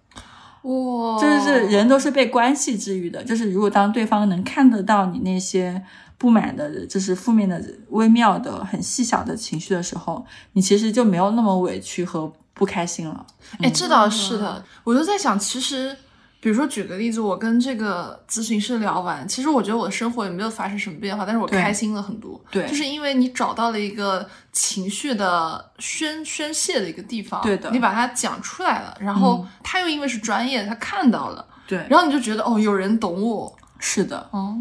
[0.64, 3.24] 哇，就是人都是被关系治愈的。
[3.24, 5.82] 就是如果当对方能看得到你那些
[6.18, 13.26] 不满的，就是负面的、微妙的、很细小的情绪的时候，你其实就没有那么委屈和不开心了。
[13.60, 15.96] 哎，这倒是的，我就在想，其实。
[16.42, 22.44] 比如说，举个例子，我跟这个咨询师聊完，其实我觉得我的生活也没有发生什么变化，但是我开心了很多。
[22.50, 34.28] 对就是因为你找到了一个情绪的宣宣泄的一个地方，对的你把它讲出来了，然后他又因为是专业，他看到了，对，然后你就觉得哦，有人懂我，是的。
[34.32, 34.58] 哦，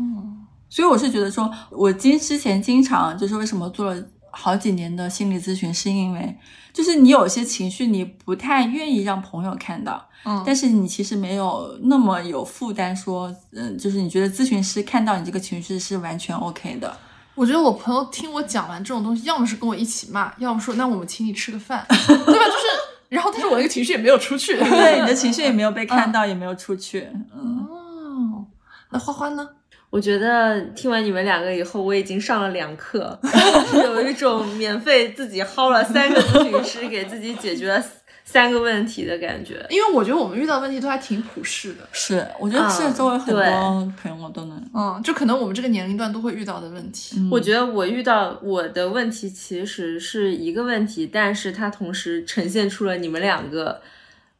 [0.69, 6.37] 所以我是觉得说，我经之前经常就是为什么做了好几年的心理咨询，是因为
[6.73, 16.97] 就是你有些情绪你不太愿意让朋友看到，嗯，但是你其实没有那么有负担，说，嗯，就是你觉得咨询师看到你这个情绪是完全 OK 的。
[17.35, 22.25] 我觉得我朋友听我讲完这种东西，要么是跟我一起骂，要么说那我们请你吃个饭， 对吧？
[22.27, 22.67] 就是，
[23.09, 24.59] 然后但是我那个情绪也没有出去。
[24.59, 27.09] 对，你的情绪也没有被看到，也没有出去。
[27.35, 28.47] 嗯，哦，
[28.91, 29.49] 那花花呢？
[29.91, 33.19] 我觉得听完你们两个以后，我已经上了两课，
[33.85, 37.85] 有一种免费自己薅了三个咨询师给自己解决了
[38.25, 39.67] 三个问题的感觉。
[39.69, 44.71] 因为我觉得我们遇到问题都还挺普世的，是，我觉得是嗯周围很多朋友都能。
[44.73, 47.17] 嗯，就可能我们这个年龄段都会遇到的问题。
[47.19, 53.83] 嗯我觉得我遇到我的问题其实是一个问题，但是它同时呈现出了你们两个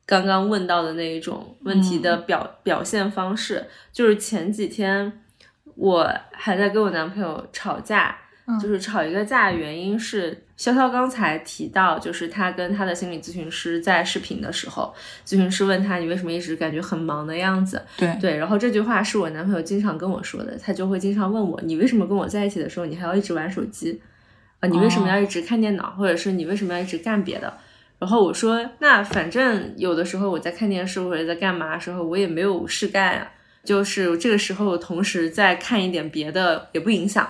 [0.07, 3.67] 刚刚问到的那一种问题的表、表现方式。
[3.93, 5.21] 就是前几天
[5.81, 8.15] 我还在跟我男朋友吵架，
[8.61, 24.03] 就是吵一个架，原因是潇潇刚才提到，就是他跟他的心理咨询师在视频的时候，咨询师问他你为什么一直感觉很忙的样子，对对，然后这句话是我男朋友经常跟我说的，他就会经常问我，你为什么跟我在一起的时候，你还要一直玩手机？
[24.61, 27.55] 啊，你为什么要一直看电脑，或者是你为什么要一直干别的？
[27.99, 33.31] 然后我说，那反正有的时候我在看电视或者在干嘛的时候，我也没有事干啊，
[33.65, 37.29] 就是这个时候同时再看一点别的也不影响。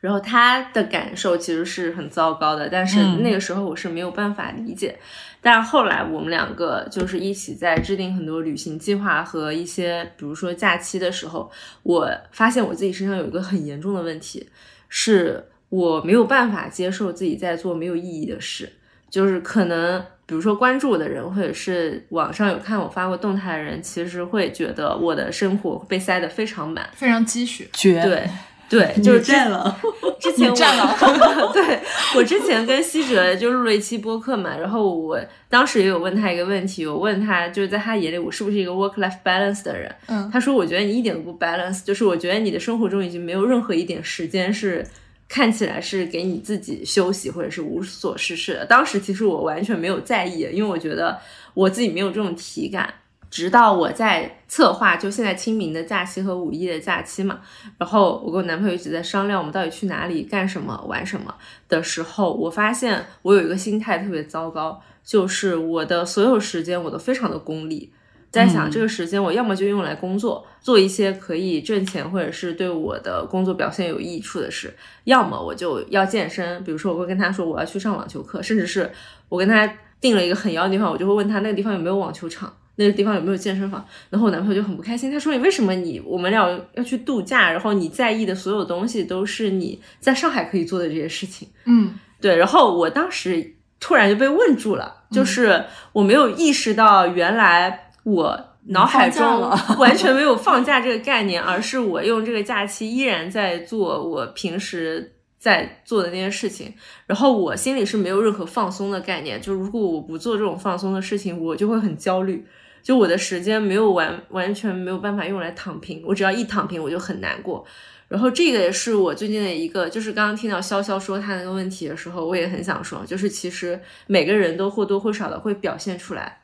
[0.00, 4.96] 然后他的感受其实是很糟糕的，但是嗯那个时候我是没有办法理解。
[5.40, 11.50] 但后来我们两个就是一起在制定很多旅行计划和一些，比如说假期的时候，
[11.82, 14.48] 我发现我自己身上有一个很严重的问题，
[14.88, 18.72] 是我没有办法接受自己在做没有意义的事，
[19.10, 20.02] 就是可能。
[20.28, 26.86] 比如说关注我的人，或者是网上有看我发过动态的人，其实会觉得我的生活被塞得非常满。
[26.92, 27.66] 非常积雪。
[27.72, 28.28] 绝对，
[28.68, 29.74] 对，就是之占了。
[30.20, 31.80] 之前我占 了对
[32.14, 35.18] 我之前跟希哲就录了一期播客嘛，然后我
[35.48, 39.90] 当时也有问他一个问题，我问他就是在他眼里我是不是一个 work life balance 的人？
[40.08, 44.84] 嗯他说我觉得你一点都不 balance，就是我觉得你的生活中已经没有任何一点时间是。
[45.28, 48.64] 看起来是给你自己休息或者是无所事事的。
[48.64, 51.18] 当时其实我完全没有在意，因为我觉得
[51.54, 52.92] 我自己没有这种体感。
[53.30, 57.40] 直到我在策划就现在清明的假期和五一的假期嘛，
[57.76, 61.34] 然后我跟我男朋友一直在商量我们到底去哪里干什么玩什么
[61.68, 67.92] 的时候，我发现我有一个心态特别糟糕，就是我的所有时间我都非常的功利。
[68.30, 74.68] 在想这个时间，我要么就用来工作，做一些可以挣钱或者是对我的工作表现有益处的事；
[75.04, 78.90] 要么我就要健身，比如说我会跟他说我要去上网球课，甚至是
[79.30, 79.66] 我跟他
[79.98, 83.82] 定了一个很遥的地方，我就会问他那个地方有没有网球场，那个地方有没有健身房。
[84.10, 91.48] 然后我男朋友就很不开心，他说你为什么你我们俩要去度假，然后你在意的所有东西都是你在上海可以做的这些事情。
[91.64, 95.64] 嗯，对，然后我当时突然就被问住了，就是
[95.94, 97.86] 我没有意识到原来。
[98.04, 99.22] 我脑海中
[99.78, 106.72] 完全没有放假这个概念，而是我用这个假期依然在做我平时在做的那些事情，
[107.06, 109.40] 然后我心里是没有任何放松的概念。
[109.40, 112.44] 就如果我不做这种放松的事情，我就会很焦虑。
[112.82, 117.64] 就我的时间没有完完全没有办法用来躺平，我只要一躺平我就很难过。
[118.08, 126.40] 然后这个也是我最近的一个，就是刚刚听到潇潇说他那个问题的时候，我也很想说，就是其实每个人都或多或少的会表现出来。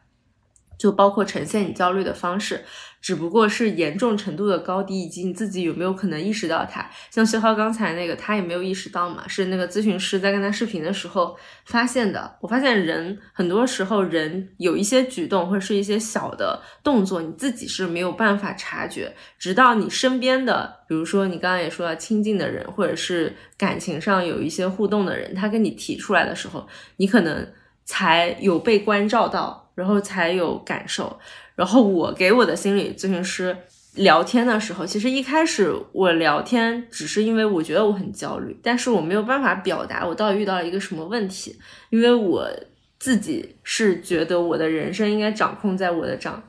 [0.78, 2.64] 就包括呈现你焦虑的方式，
[3.00, 6.88] 只不过是严重程度的高低，以及你自己有没有可能意识到它。
[7.10, 12.36] 像薛浩刚才那个，他也没有意识到嘛，是那个咨询师在跟他视频的时候发现的。
[12.40, 27.46] 我发现人很多时候人有一些举动或者是一些小的动作，你自己是没有办法察觉，直到你身边的，比如说你刚刚也说了亲近的人，或者是感情上有一些互动的人，他跟你提出来的时候，你可能
[27.84, 29.63] 才有被关照到。
[29.74, 31.18] 然后才有感受。
[31.54, 33.56] 然后我给我的心理咨询师
[33.94, 41.56] 聊天的时候，其实一开始我聊天只是因为我觉得我很焦虑，但是我没有办法表达我到底遇到了一个什么问题，
[41.90, 42.48] 因为我
[42.98, 46.42] 自己是觉得我的人生应该掌控在我的掌。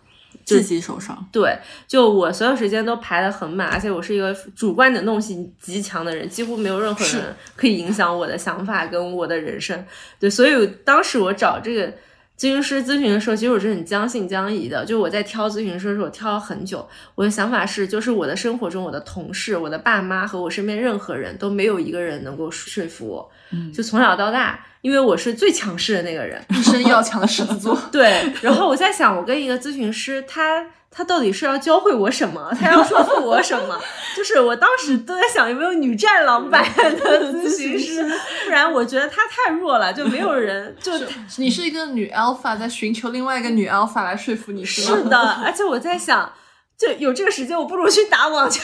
[0.43, 1.57] 自己手上，对，
[1.87, 9.83] 就我所有时间都排得很满，而且我是一个主观能动性极强的人，几乎没有任何人可以影响我的想法跟我的人生。
[10.19, 11.91] 对，所以当时我找这个。
[12.37, 14.83] 咨询师咨询的时候，其实我是很将信将疑的。
[14.85, 16.85] 就我在挑咨询师的时候，我挑了很久。
[17.15, 23.31] 我的想法是，就是我的生活中，我的同事、我的爸妈和我身边任何人都没有一个人能够说服我。
[23.51, 27.79] 嗯，就从小到大，因为我是最强势的那个人，一生要强的狮子座。
[27.89, 28.21] 对。
[28.41, 30.65] 然后我在想，我跟一个咨询师，他
[30.95, 32.49] 他到底是要教会我什么？
[32.59, 33.77] 他要说服我什么？
[34.15, 38.01] 就是我当时都在想，有没有女战狼版的咨询师？
[38.45, 40.93] 不然我觉得他太弱了，就没有人就
[41.37, 44.97] 你是一个女 alpha 在寻求另外一个女 alpha 来说服你，是吗？
[44.97, 46.31] 是的，而且我在想。
[46.77, 48.61] 就有这个时间，我不如去打网球。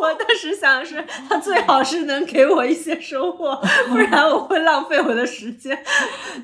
[0.00, 3.54] 我当时想的是，他最好是能给我一些收获，
[3.90, 5.78] 不然我会浪费我的时间。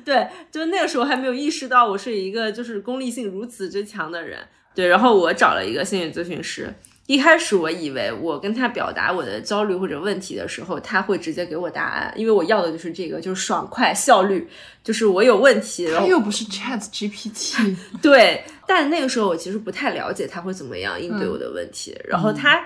[0.05, 4.47] 对，就那个时候还没有意识到我是一个就是功利性如此之强的人。
[4.73, 6.73] 对，然后我找了一个心理咨询师。
[7.07, 14.47] 一开始我以为我跟他表达我的焦虑或者问题的时候，他会直接给我答案，因为我要的就是这个，就是爽快、效率，
[14.81, 15.91] 就是我有问题。
[15.91, 17.75] 他又不是 Chat GPT。
[18.01, 21.93] 对，但那个时候我其实不太了解他会怎么样应对我的问题。
[22.07, 22.63] 然后他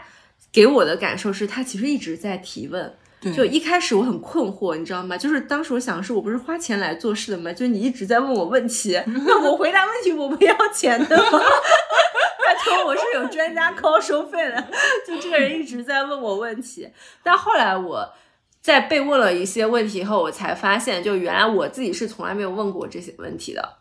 [0.51, 2.93] 给我的感受是他其实一直在提问。
[3.33, 5.17] 就一开始我很困惑，你知道吗？
[5.17, 7.51] 就是当时我想的是，我不是花钱来做事的吗？
[7.53, 11.39] 就你一直在问我问题， 那我回答问题我不要钱的吗？
[12.45, 14.67] 拜托，我是有专家 call 收费的。
[15.07, 16.89] 就这个人一直在问我问题，
[17.23, 18.13] 但后来我
[18.61, 23.77] 在被问了一些问题后，我才发现，就原来我自己是从来没有问过这些问题的。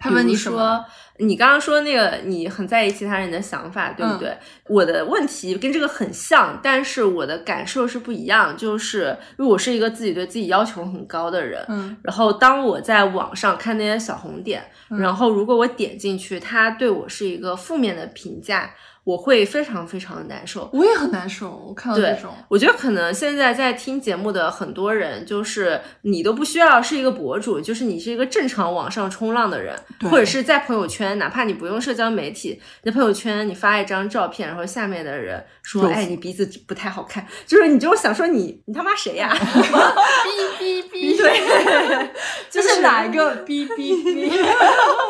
[0.00, 0.82] 他问你说，
[1.18, 4.34] 你刚刚说那个你很在意其他人的想法，对不对？
[4.66, 8.56] 我的问题跟这个很像，但是我的感受是不一样。
[8.56, 18.70] 就是因为我是一个自己对自己要求很高的人，嗯，然后当我在网上看那些小红点，然后如果我点进去，他对我是一个负面的评价。
[19.04, 21.50] 我会非常非常的难受，我也很难受。
[21.66, 29.74] 我看到这种，我觉得可能现在在听节目的很多人，就是你都不需要是一个博主，就是你是一个正常网上冲浪的人，
[30.10, 39.34] 或者是在朋友圈，哪怕你不用社交媒体，在朋友圈你发一张照片，然后下面的人说，哎，你鼻子不太好看，就是你就想说你你他妈谁呀？
[39.34, 42.10] 哔哔哔， 对，
[42.50, 44.30] 就是哪一个哔哔哔？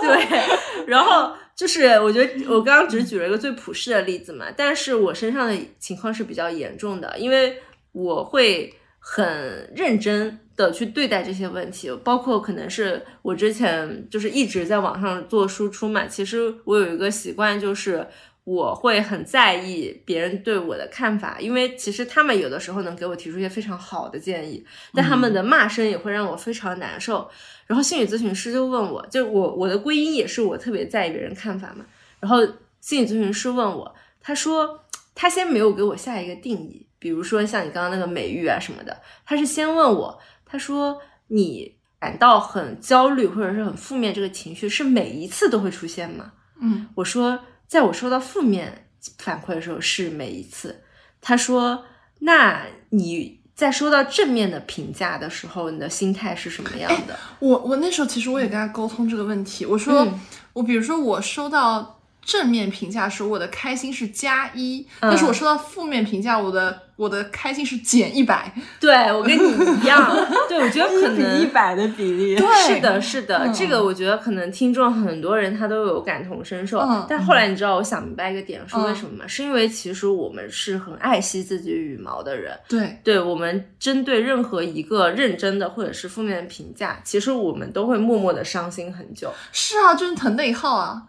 [0.00, 1.32] 对，然后。
[1.60, 7.58] 就是我觉得我刚刚只举了一个最普世的例子嘛，但是我身上的情况是比较严重的，因为
[7.92, 18.06] 我会很认真的去对待这些问题，包括可能是我之前就是一直在网上做输出嘛，其实我有一个习惯就是。
[18.52, 27.30] 我会很在意别人对我的看法，因为其实他们有的时候能给我提出一些非常好的建议，但他们的骂声也会让我非常难受。
[27.68, 31.86] 然后心理咨询师就问我，就我我的归因也是我特别在意别人看法嘛。
[32.18, 32.38] 然后
[32.80, 34.82] 心理咨询师问我，他说
[35.14, 46.32] 他先没有给我下一个定义，比如说像你刚刚那个美誉啊什么的，他是先问我，他说你感到很焦虑或者是很负面这个情绪是每一次都会出现吗？
[46.60, 47.38] 嗯，我说。
[47.70, 50.82] 在我收到负面反馈的时候，是每一次。
[51.20, 51.84] 他说
[52.18, 59.64] ：“那你在收到正面的评价的时候，你的心态是什么样的？”我我那时候其实我也跟他沟通这个问题。
[59.64, 60.04] 我说
[60.52, 70.14] ：“我比如说我收到正面评价时，我的开心是加一；但是我收到负面评价，我的。”我的开心是减一百，对我跟你一样，
[70.46, 76.86] 对我觉得可能一百的比例，对是的，是的，这个我觉得可能听众很多人他都有感同身受。
[77.08, 79.24] 但后来你知道，我想明白一个点是为什么吗？
[79.26, 89.32] 是因为其实我们是很爱惜自己羽毛的人，对，对我们针对任何一个认真的或者是负面的评价，其实我们都会默默的伤心很久。
[89.52, 91.04] 是啊，就是疼内耗啊。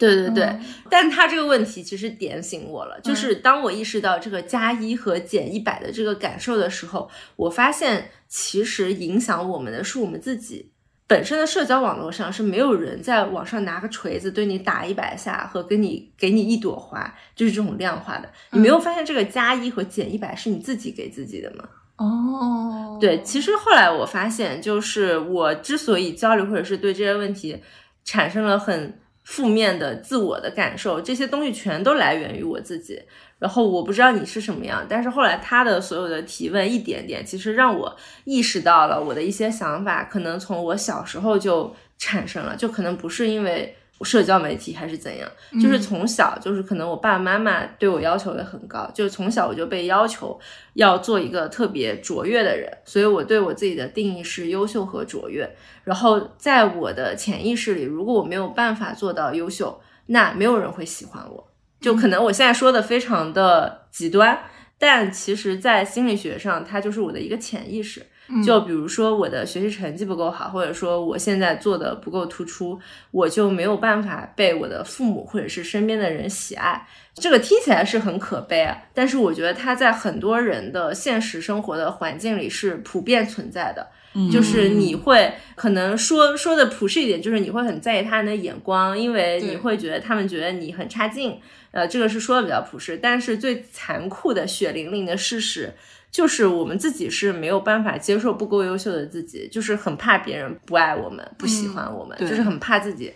[0.00, 10.72] 对对对，但他这个问题其实点醒我了，就是当我意识到这个加一和减一百的这个感受的时候，我发现其实影响我们的是我们自己
[11.06, 18.30] 本身的社交网络上是没有人在网上拿个锤子对你打一百下和跟你给你一朵花，就是这种量化的。
[18.52, 21.68] 你没有发现这个加一和减一百是你自己给自己的吗？
[21.96, 27.60] 哦，对，其实后来我发现，就是我之所以焦虑或者是对这些问题
[28.02, 28.98] 产生了很。
[29.30, 33.00] 负面的自我的感受，这些东西全都来源于我自己。
[33.38, 43.76] 然后我不知道你是什么样，但是后来他的所有的提问一点点，其实让我意识到了我的一些想法，可能从我小时候就产生了，就可能不是因为。
[44.04, 45.30] 社交媒体还是怎样，
[45.60, 50.38] 就是从小就是可能我爸爸妈妈对我要求也很高，就是从小我就被要求
[50.74, 55.48] 要做一个特别卓越的人，所以我对我自己的定义是优秀和卓越。
[55.84, 61.48] 然后在我的潜意识里，如果我没有办法做到优秀，那没有人会喜欢我。
[61.80, 64.38] 就可能我现在说的非常的极端，
[64.78, 68.06] 但其实在心理学上，它就是我的一个潜意识。
[68.44, 72.78] 就比如说我的学习成绩不够好，或者说我现在做的不够突出，
[73.10, 76.86] 我就没有办法被我的父母或者是身边的人喜爱。
[77.14, 83.88] 这个听起来是很可悲啊，但是我觉得它在很多人的现实生活的环境里是普遍存在的。
[84.32, 91.38] 就是你会可能说说的朴实一点，就是你会很在意他人的眼光，因为你会觉得他们觉得你很差劲。
[91.70, 95.72] 呃，这个是说的比较朴实，但是最残酷的血淋淋的事实。
[96.10, 103.12] 就是我们自己是没有办法接受不够优秀的自己，就是很怕别人不爱我们、不喜欢我们，对就是很怕自己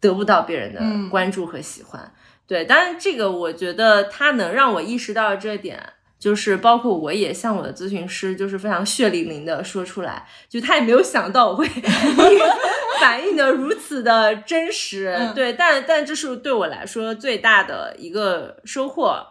[0.00, 2.12] 得不到别人的嗯关注和喜欢。
[2.46, 5.80] 对，当然这个我觉得他能让我意识到这点。
[6.18, 11.64] 就是包括我也向我的咨询师，就是非常血淋淋的说出来，就他也没有想到我会
[13.00, 19.24] 反应的如此的真实，嗯对，但但这是对我来说最大的一个收获，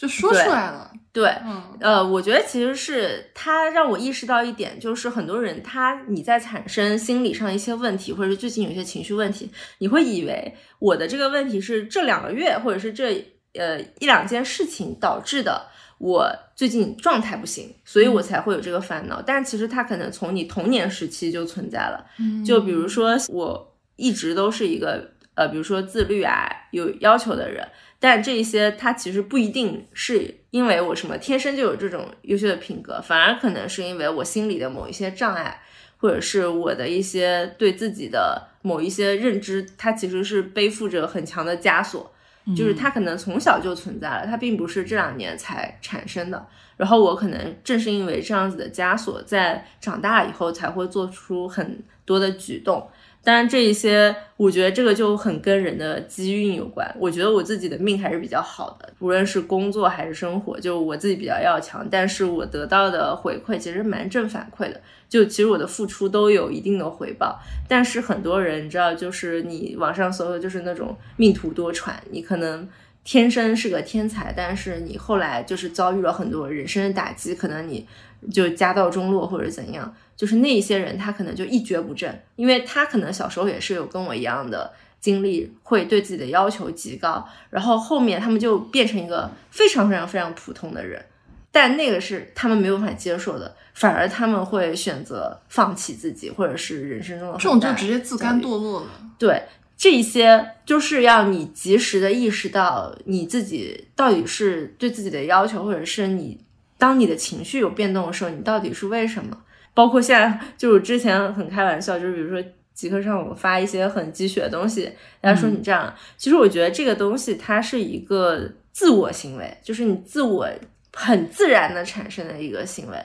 [0.00, 0.90] 就说出来了。
[1.12, 15.66] 对，嗯呃，我觉得其实是他让我意识到一点，就是很多人他你在产生心理上一些问题，或者是最近有一些情绪问题，你会以为我的这个问题是这两个月或者是这呃一两件事情导致的。
[15.98, 16.26] 我
[16.56, 19.20] 最近状态不行，所以我才会有这个烦恼。
[19.20, 22.06] 但其实它可能从你童年时期就存在了。
[22.18, 27.68] 嗯就比如说，我一直都是一个呃，比如说自律啊、有要求的人，
[28.00, 35.60] 但这一些它其实不一定是因为我什么天生就有这种优秀的品格，反而可能是因为我心里的某一些障碍，
[35.98, 42.12] 或者是我的一些对自己的某一些认知，它其实是背负着很强的枷锁。
[42.56, 46.46] 就是它可能从小就存在了，它并不是这两年才产生的。
[46.78, 52.88] 然后我可能正是因为这样子的枷锁，在长大以后才会做出很多的举动。
[53.22, 56.90] 当然，这一些我觉得这个就很跟人的机运有关。
[56.98, 64.80] 我觉得我自己的命还是比较好的，无论是工作还是生活，就我自己比较要强，但是我得到的回馈其实蛮正反馈的。
[65.08, 72.66] 就其实我的付出都有一定的回报，但是很多人你知道，就是你网上所有就是那种命途多舛，你可能
[73.04, 77.86] 天生是个天才，但是你后来就是遭遇了很多人生的打击，可能你
[78.32, 91.02] 就家道中落或者怎样，就是那一些人他可能就一蹶不振，因为他可能小时候也是有跟我一样的经历，会对自己的要求极高，然后后面他们就变成一个非常非常非常普通的人。
[91.50, 98.86] 但那个是他们没有办法接受的，反而他们会选择放弃自己，或者是人生中的这种就直接自甘堕落了。
[99.18, 99.42] 对，
[99.74, 106.38] 这一些就是要你及时的意识到你自己到底是对自己的要求，或者是你
[106.80, 109.36] 当你的情绪有变动的时候，你到底是为什么？
[109.72, 112.42] 包括现在，就是之前很开玩笑，就是比如说
[112.74, 120.48] 极客上我发一些很鸡血的东西，大家说你这样，其实我觉得这个东西它是一个自我行为，就是你自我
[120.92, 122.96] 很自然的产生的一个行为，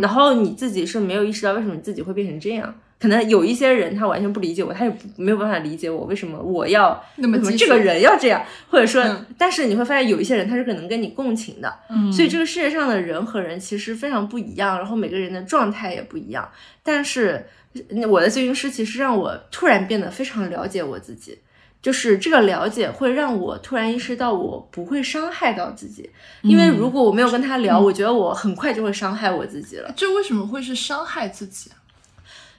[0.00, 2.72] 然后你自己是没有意识到为什么你自己会变成这样。
[3.02, 8.40] 可能有一些人他完全不理解我，他也没有办法理解我为什么我要那么这个人要这样，
[8.70, 16.48] 或者说，嗯但是你会发现有一些人他是可能跟你共情的，嗯所以这个世界上的人和人其实非常不一样，然后每个人的状态也不一样。
[16.84, 17.44] 但是
[17.88, 21.36] 呃我的咨询师其实让我突然变得非常了解我自己，
[21.82, 26.08] 就是这个了解会让我突然意识到我不会伤害到自己，
[26.42, 29.92] 因为如果我没有跟他聊，我觉得我很快就会伤害我自己了。
[29.96, 31.81] 这为什么会是伤害自己啊？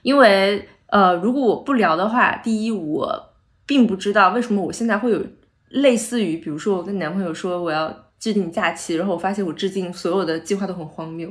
[0.04, 3.32] 因为呃，如果我不聊的话，第一，我
[3.66, 5.20] 并不知道为什么我现在会有
[5.70, 11.28] 类似于，比如说我跟男朋友说我要制定假期，然后我发现我制定所有的计划都很荒谬。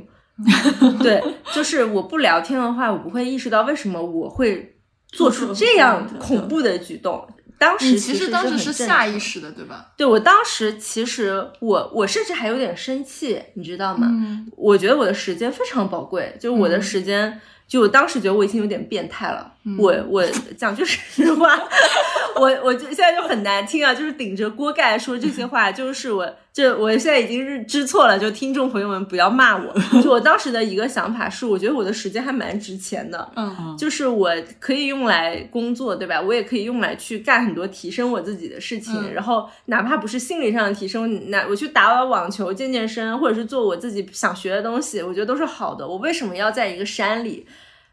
[1.02, 4.76] 对，就是我不聊天的话，我不会意识到为什么我会
[5.08, 7.26] 做出这样恐怖的举动。
[7.60, 9.94] 当时其实实当时是下意识的，对吧？
[9.96, 14.08] 对我当时其实我我甚至还有点生气，你知道吗？
[14.10, 17.40] 嗯我觉得我的时间非常宝贵，就是我的嗯时间，
[17.74, 19.52] 就我当时觉得我已经有点变态了。
[19.80, 20.24] 我我
[20.56, 21.58] 讲句实话，
[22.36, 29.74] 我我就现在就很难听啊，就是顶着锅盖说这些话，就是我这我现在已经是知错了，就听众朋友们不要骂我。
[30.04, 36.22] 就我当时的一个想法是，我觉得我的时间还蛮值钱的，嗯就是我可以用来工作，对吧？
[36.22, 45.88] 我也可以用来去干很多提升我自己的事情，嗯然后哪怕不是心理上的提升，那我去打打网球、健健身，或者是做我自己想学的东西，我觉得都是好的。
[45.88, 47.48] 我为什么要在一个山里，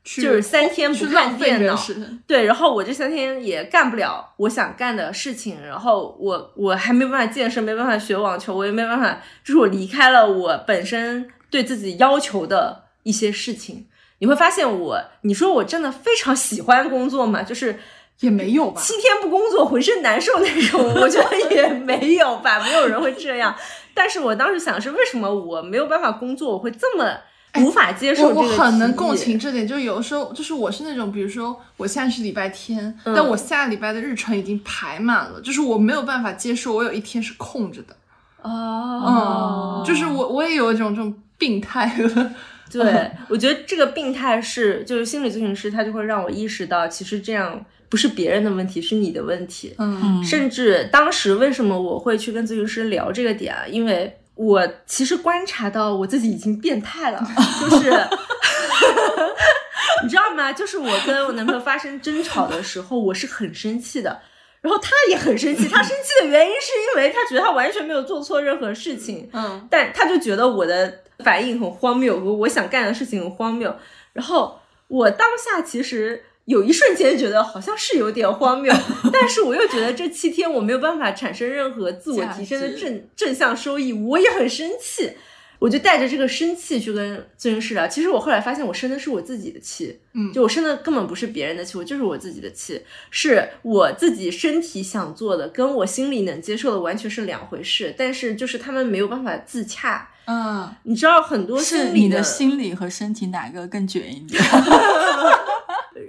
[0.04, 1.78] 去就是三天不去看电脑？
[2.26, 13.86] 对，然后我这三天也干不了我想干的事情，然后我我还没办法健身，没办法学网球，我也没办法，就是我离开了我本身对自己要求的一些事情。
[14.18, 17.42] 你会发现我，你说我真的非常喜欢工作吗？
[17.42, 17.78] 就是
[18.20, 18.80] 也没有吧？
[18.80, 23.54] 七天不工作浑身难受那种，我觉得也 没有吧，没有人会这样。
[23.94, 27.18] 但是我当时想的是，为什么我没有办法工作，我会这么
[27.58, 37.96] 无法接受我很能共情这点，就有的时候，就是我是那种，比如说我现在是礼拜天，嗯但我下礼拜的日程已经排满了，就是我没有办法接受我有一天是空着的。
[38.42, 42.30] 哦嗯，就是我我也有一种这种病态的，
[42.72, 49.74] 对，我觉得这个病态是，就是心理咨询师他就会让我意识到，其实这样不是别人的问题，是你的问题。
[49.78, 53.66] 嗯甚至当时为什么我会去跟咨询师聊这个点啊？
[53.68, 57.22] 因为我其实观察到我自己已经变态了，
[57.60, 57.90] 就是
[60.02, 60.50] 你知道吗？
[60.50, 64.22] 就是我跟我男朋友发生争吵的时候，我是很生气的，
[64.62, 65.68] 然后他也很生气。
[65.68, 73.76] 他生气的原因是因为他觉得他完全没有做错任何事情，嗯，但他就觉得我的反应很荒谬，我我想干的事情很荒谬。
[74.14, 76.24] 然后我当下其实。
[76.50, 78.74] 有一瞬间觉得好像是有点荒谬，
[79.12, 85.12] 但是我又觉得这七天我没有办法产生任何自我提升的正正向收益，我也很生气，
[85.60, 87.86] 我就带着这个生气去跟咨询师聊。
[87.86, 92.82] 其实我后来发现，我生的是我自己的气，嗯，就我生的根本不是别人的气，我就是我自己的气，
[93.12, 97.94] 是我自己身体想做的，跟我心里能接受的完全是两回事。
[97.96, 104.42] 但是就是他们没有办法自洽，嗯，你知道很多是你的心理和身体哪个更卷一点？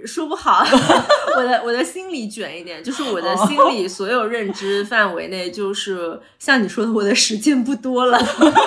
[0.06, 0.64] 说不好，
[1.36, 8.18] 我的我的心里卷一点，就是我的心里所有认知范围内，就是像你说的，我的时间不多了，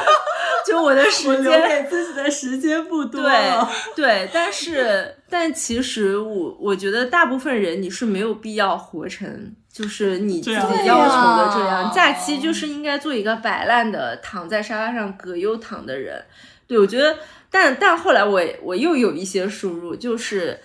[0.65, 3.21] 就我的时间留给自己的时间不多。
[3.21, 3.51] 对
[3.95, 16.23] 对，但是但其实我我觉得大部分人你是没有必要活成就是你自己要求的这样，假期就是应该做一个摆烂的躺在沙发上葛优躺的人。
[16.67, 17.17] 对我觉得，
[17.51, 20.59] 但但后来我我又有一些输入，就是。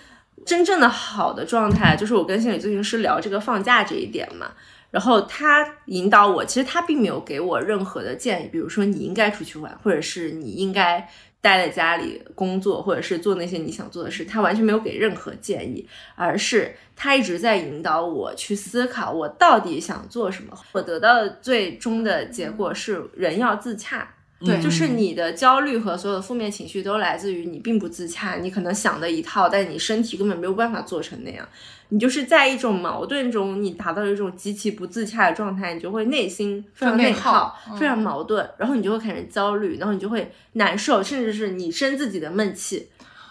[0.45, 4.53] 真正的好的状态，就是我跟心理咨询师聊这个放假这一点嘛，
[4.91, 11.09] 然后他引导我，其实他并没有给我任何的建议，比如说你应该出去玩，或者是你应该
[11.41, 15.87] 待在家里工作，或者是做那些你想做的事，他完全没有给任何建议，
[16.17, 20.57] 而是他一直在引导我去思考我到底想做什么。
[20.73, 24.15] 我得到的最终的结果是，人要自洽。
[24.43, 31.47] 对，就是你的焦虑和所有的负面情绪都来自于你并不自洽，你可能想的一套，但你身体根本没有办法做成那样。
[31.91, 42.89] 你就是在一种矛盾中，你达到一种极其不自洽的状态，你就会内心非常内耗，非常矛盾，然后你就会开始焦虑，然后你就会难受，甚至是你生自己的闷气。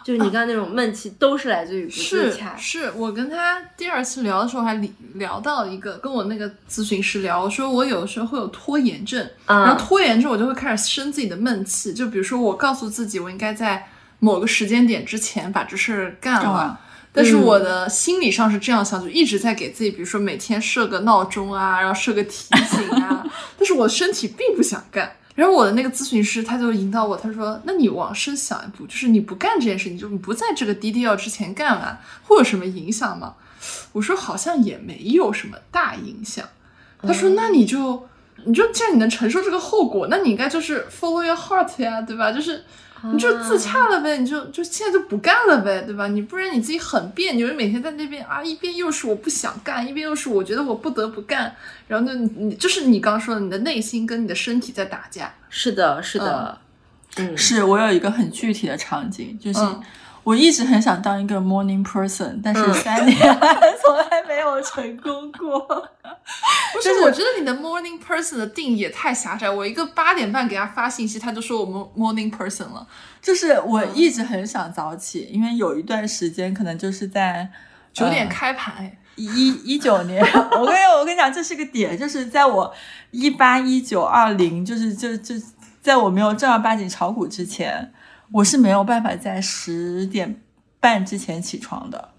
[0.10, 2.56] 就是你刚刚那种闷气，都是来自于不自洽。
[2.58, 4.74] 是我跟他第二次聊的时候，还
[5.14, 11.94] 聊到一个，跟我那个咨询师聊，我说我有的时候会有拖延症，然后拖延症我就会开始生自己的闷气。
[11.94, 13.88] 就比如说我告诉自己我应该在
[14.18, 16.80] 某个时间点之前把这事儿干了，
[17.14, 23.24] 但是我的心理上是这样想，就一直在给自己，比如说每天设个闹钟啊，然后设个提醒啊，
[23.60, 25.12] 但是我身体并不想干。
[25.40, 33.36] 然后我的那个咨询师他就引导我，他说：“那你往深想一步，就是你不干这件事，你就你不在这个 DDL 之前干完，会有什么影响吗？”
[33.94, 36.46] 我说：“好像也没有什么大影响。”
[37.02, 38.06] 他说：“那你就
[38.44, 42.32] 你就既然你能承受这个后果，那你应该就是 follow your heart 呀，对吧？
[42.32, 42.64] 就是。”
[43.12, 46.08] 你就自洽了呗，你就就现在就不干了呗，对吧？
[46.08, 51.56] 你不然你自己很别扭，你每天在那边啊，一边又是我不想干，一边又是我觉得我不得不干，
[51.88, 55.34] 然后呢，你就是你刚说的，你的内心跟你的身体在打架。
[55.50, 56.58] 是的，是的，
[57.18, 59.60] 嗯，是我有一个很具体的场景，就是。
[60.24, 63.36] 我一直很想当一个 morning person，但是三年来
[63.82, 65.60] 从来没有成功过。
[66.74, 69.50] 不是，我觉得你的 morning person 的定义也太狭窄。
[69.50, 72.86] 我一个八点半给他发信息，他就说我们 morning person 了。
[73.22, 77.50] 就是我一直很想早起，因为有一段时间可能就是在
[77.92, 80.24] 九点开盘，一一九年。
[80.52, 82.72] 我跟我跟你讲，这是个点，就是在我
[83.12, 85.36] 一八一九二零，就是就就
[85.82, 87.92] 在我没有正儿八经炒股之前。
[88.32, 90.42] 我是没有办法在十点
[90.80, 92.10] 半之前起床的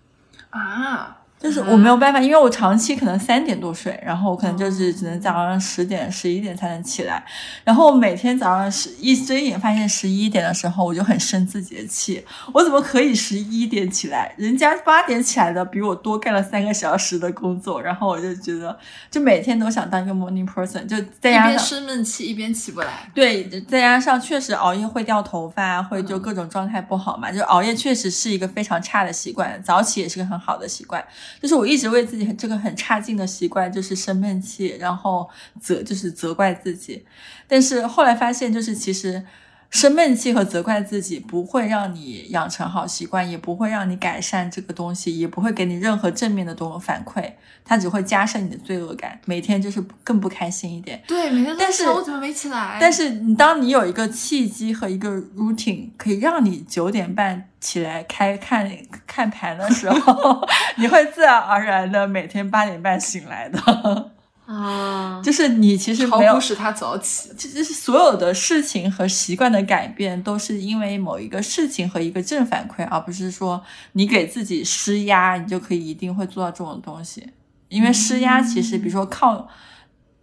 [0.51, 1.20] 啊。
[1.41, 7.25] 就是我没有办法，因为我长期可能三点多睡，然后我可能就是只能早上十点、十一点才能起来，
[7.65, 12.23] 然后每天早上十一睁眼发现十一点的时候，我就很生自己的气，
[12.53, 14.35] 我怎么可以十一点起来？
[14.37, 18.79] 人家八点起来的比我多干了三个小时的工作，然后我就觉得，
[19.11, 31.03] 就每天都想当一个 morning person，就再加上一边生闷气一边起不来，对，再加上确实熬夜会掉头发，会就各种状态不好嘛，就熬夜确实是一个非常差的习惯，早起也是个很好的习惯。
[31.41, 35.29] 就是我一直为自己这个很差劲的习惯，就是生闷气，然后
[35.61, 37.05] 责就是责怪自己。
[37.47, 39.25] 但是后来发现，就是其实
[39.71, 47.33] 生闷气和责怪自己不会让你养成好习惯，也不会让你改善这个东西，也不会给你任何正面的东反馈，
[47.65, 51.01] 它只会加深你的罪恶感，每天就是更不开心一点。
[51.07, 52.79] 对，每天但是我怎么没起来？
[52.81, 57.47] 但是你当你有一个契机和一个 routine，可以让你九点半。
[57.61, 58.67] 起来开看
[59.07, 60.43] 看盘的时候，
[60.79, 64.11] 你会自然而然的每天八点半醒来的
[64.53, 77.29] 啊，就是你其实没有使他早起，其实是所有的事情和习惯的改变都是因为某一个事情和一个正反馈，而不是说你给自己施压，你就可以一定会做到这种东西。
[77.69, 79.49] 因为施压其实，比如说靠。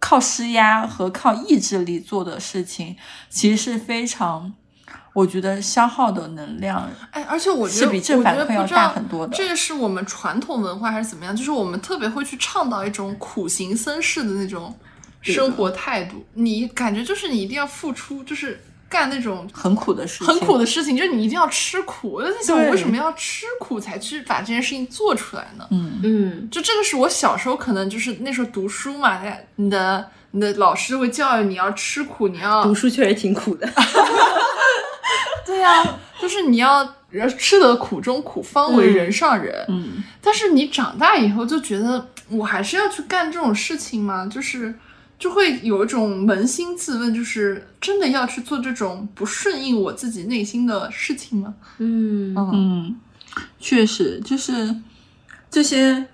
[0.00, 2.96] 靠施压和靠意志力做的事情，
[3.28, 4.54] 其实是非常，
[5.18, 9.36] 我觉得消耗的能量哎，而且我觉是得比正反我觉得馈要大不知道很多的。
[9.36, 11.34] 这个是我们传统文化还是怎么样？
[11.34, 14.72] 就是我们特别会去倡导一种苦行僧式的那种
[15.20, 16.24] 生活态度。
[16.34, 22.12] 你感觉就是你一定要付出，就是干那种很苦的事情，很苦的事情，就是你一定要吃苦。
[22.12, 25.66] 我就在想，对我为什么要吃苦才去把这件事情做出来呢？
[25.72, 29.20] 嗯，嗯，就这个是我小时候可能就是那时候读书嘛，
[29.56, 33.68] 你的你的老师会教育你要吃苦，你要读书确实挺苦的。
[35.46, 36.94] 对呀、就是你要
[37.38, 39.64] 吃得苦中苦，方为人上人。
[39.68, 44.26] 嗯，但是你长大以后就觉得，我还是要去干这种事情吗？
[44.26, 44.74] 就是
[45.18, 51.54] 就会有一种扪心自问，就是真的要去做这种不顺应我自己内心的事情吗？
[51.78, 52.96] 嗯嗯，
[53.58, 54.76] 确实就是
[55.50, 56.06] 这些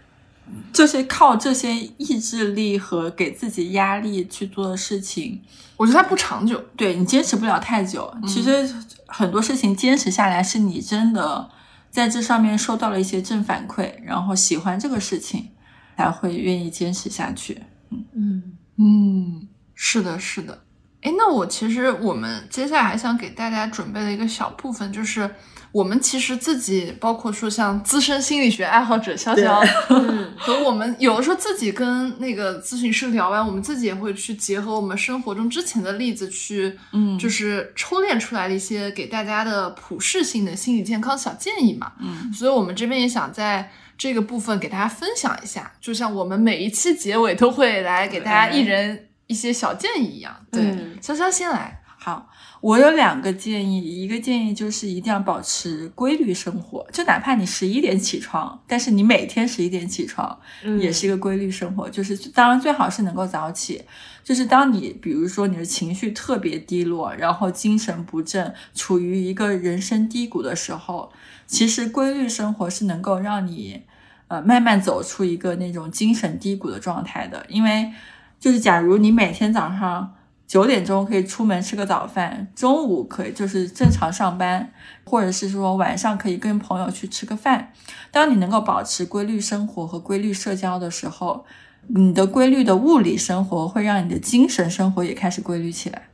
[0.73, 5.41] 这些靠这些意志力和给自己压力去做的事情，
[5.77, 6.63] 我觉得它不长久。
[6.77, 8.13] 对你坚持不了太久。
[8.27, 8.69] 其实
[9.07, 11.49] 很多事情坚持下来，是你真的
[11.91, 15.51] 在这上面受到了一些正反馈，然后喜欢这个事情，
[15.97, 17.63] 才会愿意坚持下去。
[17.91, 20.65] 嗯嗯，是的，是的。
[21.03, 25.31] 哎，那我其实我们接下来还想给大家准备的一个小部分，就是
[25.75, 29.61] 我们其实自己，包括说像资深心理学爱好者潇潇，
[29.91, 41.95] 嗯和我们有的时候自己跟那个咨询师聊完，我们自己也会去结合我们生活中之前的例子去，嗯就是抽炼出来的一些给大家的普适性的心理健康小建议嘛。
[41.99, 43.69] 嗯，所以我们这边也想在
[43.99, 50.37] 这个部分给大家分享一下，就像我们每一期结尾都会来给大家一人一些小建议一样。
[50.53, 51.81] 对，嗯潇潇先来。
[51.97, 52.29] 好，
[52.65, 61.91] 我有两个建议，一个建议就是一定要保持规律生活，就哪怕你十一点起床，但是你每天十一点起床，嗯也是一个规律生活。
[61.91, 63.83] 就是当然最好是能够早起，
[64.23, 71.13] 就是当你比如说你的情绪特别低落，然后精神不振，处于一个人生低谷的时候，
[71.47, 73.83] 其实规律生活是能够让你
[74.29, 77.93] 呃慢慢走出一个那种精神低谷的状态的，因为
[78.41, 80.15] 就是假如你每天早上。
[80.47, 84.71] 九点钟可以出门吃个早饭，中午可以就是正常上班，
[85.05, 87.73] 或者是说晚上可以跟朋友去吃个饭。
[88.11, 91.45] 当你能够保持规律生活和规律社交的时候，
[91.89, 96.09] 你的规律的物理生活会让你的精神生活也开始规律起来。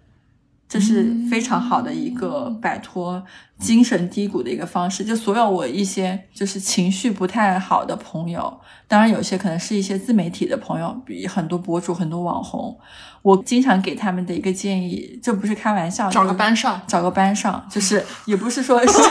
[0.70, 3.20] 这是非常好的一个摆脱
[3.58, 5.04] 精神低谷的一个方式。
[5.04, 12.78] 就所有我一些就是情绪不太好的朋友，当然有些可能是一些自媒体的朋友，比很多博主、很多网红，
[13.22, 19.02] 我经常给他们的一个建议，这不是开玩笑，找个班上，找个班上，就是也不是说是，就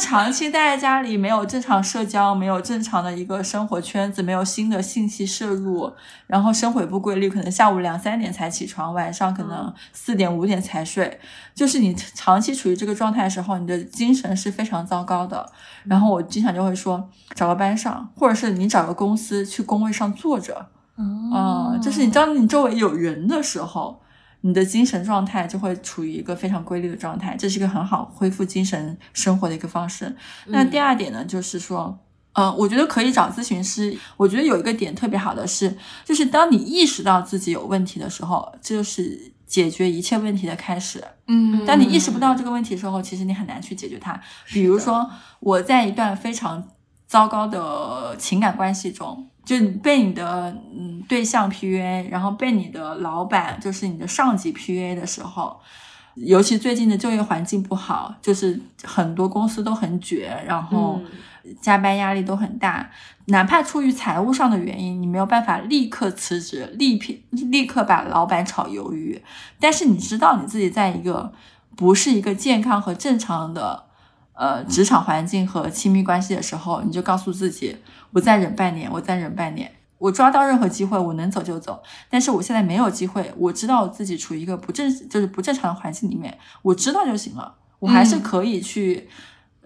[0.00, 5.92] 长期待在家里，没有正常社交，没有正常的一个生活圈子，没有新的信息摄入，
[6.26, 11.20] 然后生活也不规律，可能下午两三点才起床，晚上可能四点五点才睡，
[11.54, 15.50] 就是你长期处于这个状态的时候，你的精神是非常糟糕的。
[15.84, 21.74] 然后我经常就会说，找个班上，或者是你找个公司去工位上坐着，哦。
[21.74, 24.00] 啊、就是你当你周围有人的时候，
[24.40, 30.16] 你的精神状态就会处于一个非常规律的状态，这是一个很好恢复精神生活的一个方式。
[30.46, 31.98] 那第二点呢，就是说。
[32.34, 33.98] 呃，我觉得可以找咨询师。
[34.16, 41.02] 我觉得有一个点特别好的是，就是当你意识到自己有问题的时候，这就是解决一切问题的开始。
[41.26, 44.20] 嗯，当你意识不到这个问题的时候，其实你很难去解决它。
[44.46, 45.10] 比如说，
[45.40, 46.62] 我在一段非常
[47.08, 55.58] 糟糕的情感关系中，就你被你的嗯对象 PUA，然后被你的老板，就是你的上级 PUA 的时候，
[56.14, 61.00] 尤其最近的就业环境不好，就是很多公司都很卷，然后
[61.62, 62.90] 加班压力都很大。
[63.28, 69.22] 哪怕出于财务上的原因，你没有办法立刻辞职，立刻立刻把老板炒鱿鱼，
[69.58, 71.32] 但是你知道你自己在一个
[71.74, 73.84] 不是一个健康和正常的
[74.38, 77.76] 呃职场环境和亲密关系的时候，你就告诉自己，
[78.12, 79.70] 我再忍半年，我再忍半年。
[79.98, 81.82] 我抓到任何机会，我能走就走。
[82.08, 87.56] 但是我现在没有机会，我知道我自己处于一个不正就是不正常的环境里面，我知道就行了。
[87.80, 89.08] 我还是嗯可以去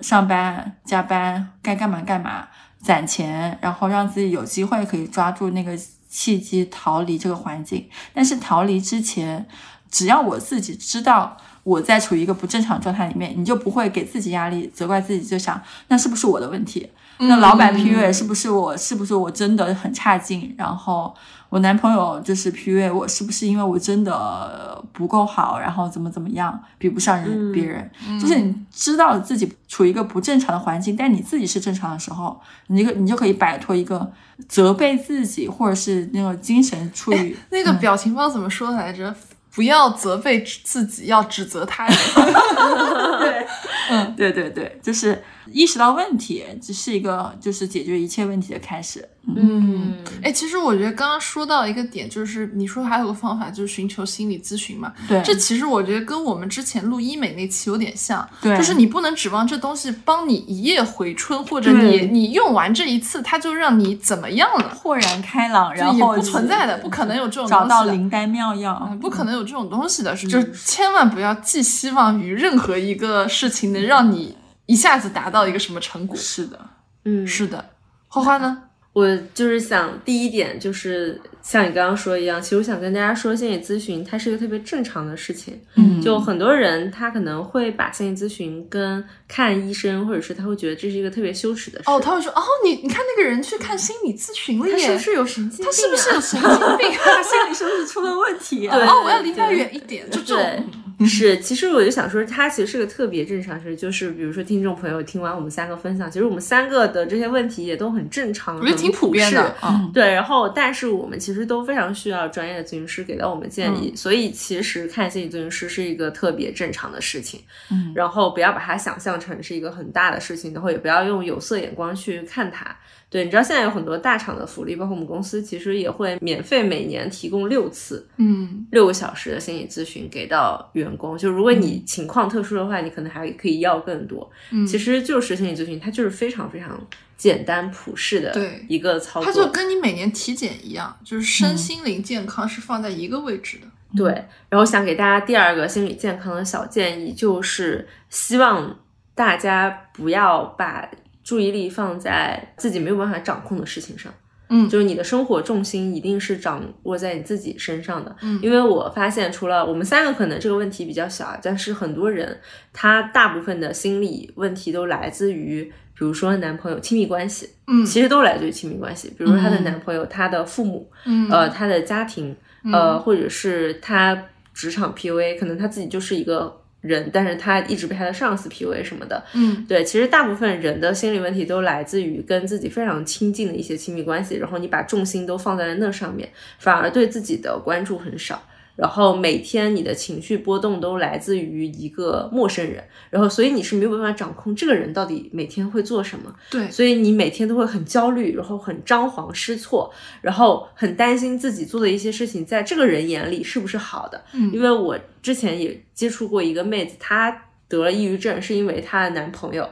[0.00, 2.48] 上班、加班，该干嘛干嘛，
[2.80, 7.86] 攒钱，然后让自己有机会可以抓住那个契机逃离这个环境。
[8.14, 9.46] 但是逃离之前，
[9.90, 16.88] 只要我自己知道我在处于一个不正常状态里面，你就不会给自己压力，责怪自己，就想那是不是我的问题？
[17.18, 18.76] 那老板 PUA 是不是我？
[18.76, 20.52] 是不是我真的很差劲？
[20.58, 21.14] 然后
[21.50, 25.60] 我男朋友就是 PUA 我，是不是因为我真的不够好？
[25.60, 27.88] 然后怎么怎么样，比不上人别人？
[28.20, 34.10] 就是你知道自己处于一个不正常的环境，但你自己是正常的时候，你就你就可以摆脱一个
[34.48, 39.14] 责备自己，或者是那种精神处于那个表情包怎么说来着？
[39.54, 41.96] 不要责备自己，要指责他人。
[43.20, 43.46] 对，
[43.90, 49.08] 嗯，对对对，就是意识到问题，只是一个就是解决一切问题的开始。
[49.24, 54.92] 嗯，哎，其实我觉得刚刚说到一个点，就是你说还有个方法，就是寻求心理咨询嘛。
[55.08, 58.28] 对，这其实我觉得跟我们之前录医美那期有点像。
[58.40, 74.36] 对，就是你不能指望这东西帮你一夜回春，或者你你用完这一次，它就让你怎么样了，豁然开朗，然后不存在的，不可能有这种找到灵丹妙药，不可能有这种东西的，是就千万不要寄希望于任何一个事情能让你
[74.72, 76.16] 一下子达到一个什么成果。
[76.16, 76.58] 是的，
[77.04, 77.62] 嗯，是的，
[78.08, 78.62] 花花呢？
[78.94, 85.58] 我就是想，第一点就是像你刚刚说一样，其实我想跟大家说，心理咨询它是一个特别正常的事情。
[85.76, 91.84] 嗯，就很多人他可能会把心理咨询跟看医生，或者是他会觉得这是一个特别羞耻的事。
[91.90, 95.66] 哦，他会说，哦，你你看那个人去看心理咨询了，他是不是有神经病？
[95.66, 96.92] 他是不是有神经病？
[96.98, 98.68] 他心理是不是出了问题？
[98.68, 100.08] 对，哦，我要离他远一点。
[100.10, 100.70] 就这种。
[101.06, 109.54] 是，其实我就想说，它其实是个特别正常事，就是比如说听众朋友听完我们三个分享，其实我们三个的这些问题也都很正常，我觉得挺普遍的。
[109.92, 117.40] 对，然后但是我们其实都非常需要专业的咨询师给到我们建议，所以其实看心理咨询师是一个特别正常的事情。
[117.70, 122.76] 嗯，然后不要把它想象成是一个很大的事情，然后也不要用有色眼光去看它。
[123.12, 131.18] 对，你知道现在有很多大厂的福利，包括我们公司，其实也会免费每年提供六次，嗯，六个小时的心理咨询给到员工。
[131.18, 134.30] 就如果你情况特殊的话，你可能还可以要更多。
[134.50, 136.80] 嗯，其实就是心理咨询，它就是非常非常
[137.18, 138.32] 简单普适的
[138.66, 139.30] 一个操作。
[139.30, 143.66] 它就跟你每年体检一样，就是身心灵健康是放在一个位置的。
[143.94, 144.10] 对，
[144.48, 148.78] 然后想给大家第二个心理健康的小建议，就是希望
[149.14, 150.88] 大家不要把。
[151.24, 154.12] 注意力放在自己没有办法掌控的事情上，
[154.48, 162.38] 嗯，就是你的生活重心一定是掌握在你自己身上的，嗯，因为我发现除了我们三个可能这个问题比较小，但是很多人
[162.72, 165.64] 他大部分的心理问题都来自于，
[165.94, 172.36] 比如说男朋友亲密关系，嗯，其实都来自于亲密关系，比如说她的男朋友、她的父母，嗯，呃，她的家庭，
[172.72, 176.61] 呃，或者是她职场 PUA，可能她自己就是一个。
[176.82, 186.28] 人，但是他一直被他的上司 PUA 什么的，嗯，对，其实大部分人的心理问题都来自于跟自己非常亲近的一些亲密关系，然后你把重心都放在了那上面，
[186.58, 188.46] 反而对自己的关注很少。
[188.74, 196.34] 然后每天你的情绪波动都来自于一个陌生人，然后所以你是没有办法掌控这个人到底每天会做什么。
[196.50, 199.92] 对，所以你每天都会很焦虑，然后很张皇失措，
[200.22, 204.24] 然后很担心自己做的一些事情在这个人眼里是不是好的。
[204.32, 209.68] 嗯，因为我之前也接触过一个妹子，她得了抑郁症是因为她的男朋友。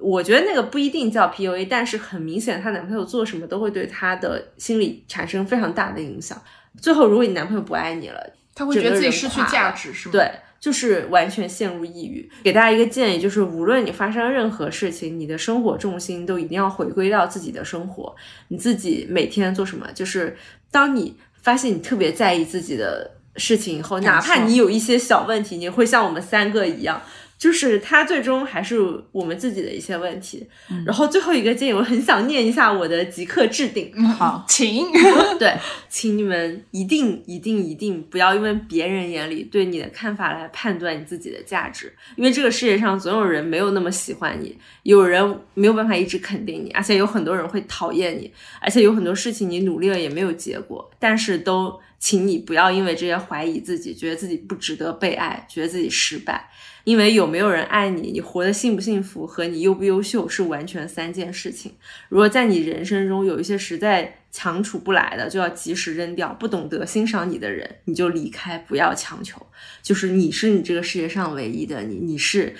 [0.00, 6.40] 我觉得那个不一定叫 PUA，但是很明显她男朋友做什么都会对她的心理产生非常大的影响。
[6.80, 8.34] 最后，如果你男朋友不爱你了。
[8.58, 10.12] 他会觉得自己失去价值，是吗？
[10.12, 10.28] 对，
[10.58, 12.28] 就是完全陷入抑郁。
[12.42, 18.16] 给大家一个建议，就是无论你发生任何事情，你的生活重心都一定要回归到自己的生活。
[18.48, 19.86] 你自己每天做什么？
[19.94, 20.36] 就是
[20.72, 27.00] 当你发现你特别在意自己的事情以后，哪怕你有一些小问题，你会像我们三个一样。
[27.38, 28.76] 就是他最终还是
[29.12, 30.44] 我们自己的一些问题，
[30.84, 33.92] 然后最后一个建议，我很想念一下我的即刻置顶。
[34.08, 34.84] 好，请。
[35.38, 35.54] 对，
[35.88, 56.48] 请你们一定一定一定不要因为别人眼里对你的看法来判断你自己的价值，因为这个世界上总有人没有那么喜欢你，有人没有办法一直肯定你，而且有很多人会讨厌你，而且有很多事情你努力了也没有结果，但是都请你不要因为这些怀疑自己，觉得自己不值得被爱，觉得自己失败。
[56.84, 61.72] 因为有没有人爱你，你活得幸不幸福和你优不优秀是完全三件事情。
[62.08, 69.44] 如果在你人生中有一些实在强处不来的，就要及时扔掉；不懂得欣赏你的人，你就离开，不要强求。
[69.82, 72.54] 就是你是你这个世界上唯一的你，你是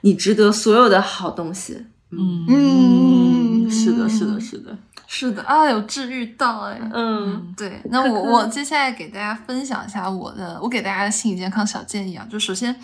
[0.00, 1.84] 你值得所有的好东西。
[2.10, 6.80] 嗯嗯，是的，是的，是的，是的啊，有治愈到哎。
[6.92, 7.80] 嗯，对。
[7.90, 12.74] 那我我接下来给大家分享一下我的，我给大家的心理健康小建议啊，就首先。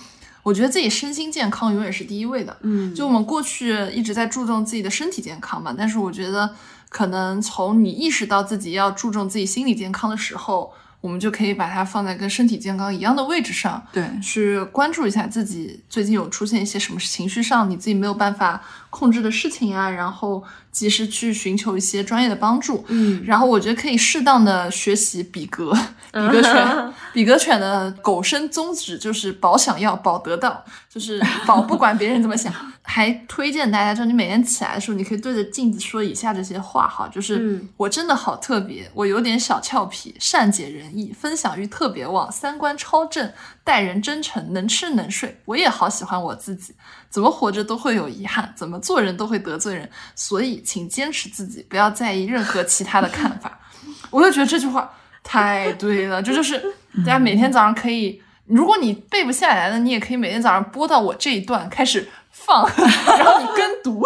[0.42, 2.56] 我觉得自己身心健康永远是第一位的。
[2.62, 6.50] 嗯，就我们过去一直在注重自己的身体健康嘛，但是我觉得
[6.88, 22.84] 可能从你意识到自己要注重自己心理健康的时候，我们就可以把它放在跟身体健康一样的位置上，对，去关注一下自己最近有出现一些什么情绪上你自己没有办法控制的事情啊，然后及时去寻求一些专业的帮助。
[22.88, 25.72] 嗯，然后我觉得可以适当的学习比格，
[26.12, 32.52] 比格犬， 比格犬的狗生宗旨就是保想要，保得到，就是保不管别人怎么想。
[32.82, 43.32] 还推荐大家，就是你每天起来的时候，你可以对着镜子说以下这些话哈，就是、嗯我真的好特别，我有点小俏皮，善解人意，分享欲特别旺，三观超正，
[43.70, 45.40] 待人真诚，能吃能睡。
[45.44, 46.74] 我也好喜欢我自己，
[47.08, 53.60] 怎么活着都会有遗憾，怎么做人都会得罪人，所以请坚持自己，不要在意任何其他的看法。
[54.10, 54.92] 我就觉得这句话
[55.22, 56.58] 太对了，这就是
[57.06, 62.68] 大家每天早上可以，如果你背不下来的，你也可以每天早上播到我这一段开始放，
[63.16, 64.04] 然后你跟读。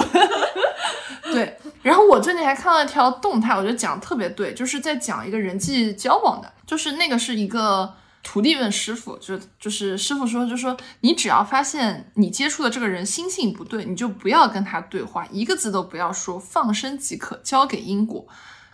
[1.33, 7.95] 对，然后我最近还看到一条动态，我觉得讲得特别对，就是在讲一个人际交往的，就是那个是一个
[8.25, 18.27] 徒弟问师傅，就就是师傅说，就说你只要发现你接触的这个人心性不对，你就不要跟他对话，一个字都不要说，放生即可，交给因果。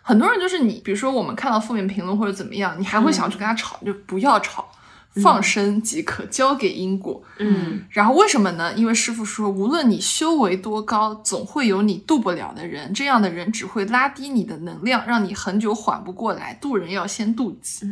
[0.02, 4.70] 很多人就是你，比如说我们看到负面评论或者怎么样，你还会想去跟他吵，就不要吵，
[5.16, 7.22] 放生即可，交给因果。
[7.38, 8.72] 嗯然后为什么呢？
[8.74, 16.56] 因为师傅说，无论你修为多高，总会有你渡不了的人，这样的人只会拉低你的能量，让你很久缓不过来。
[16.60, 17.86] 渡人要先渡己。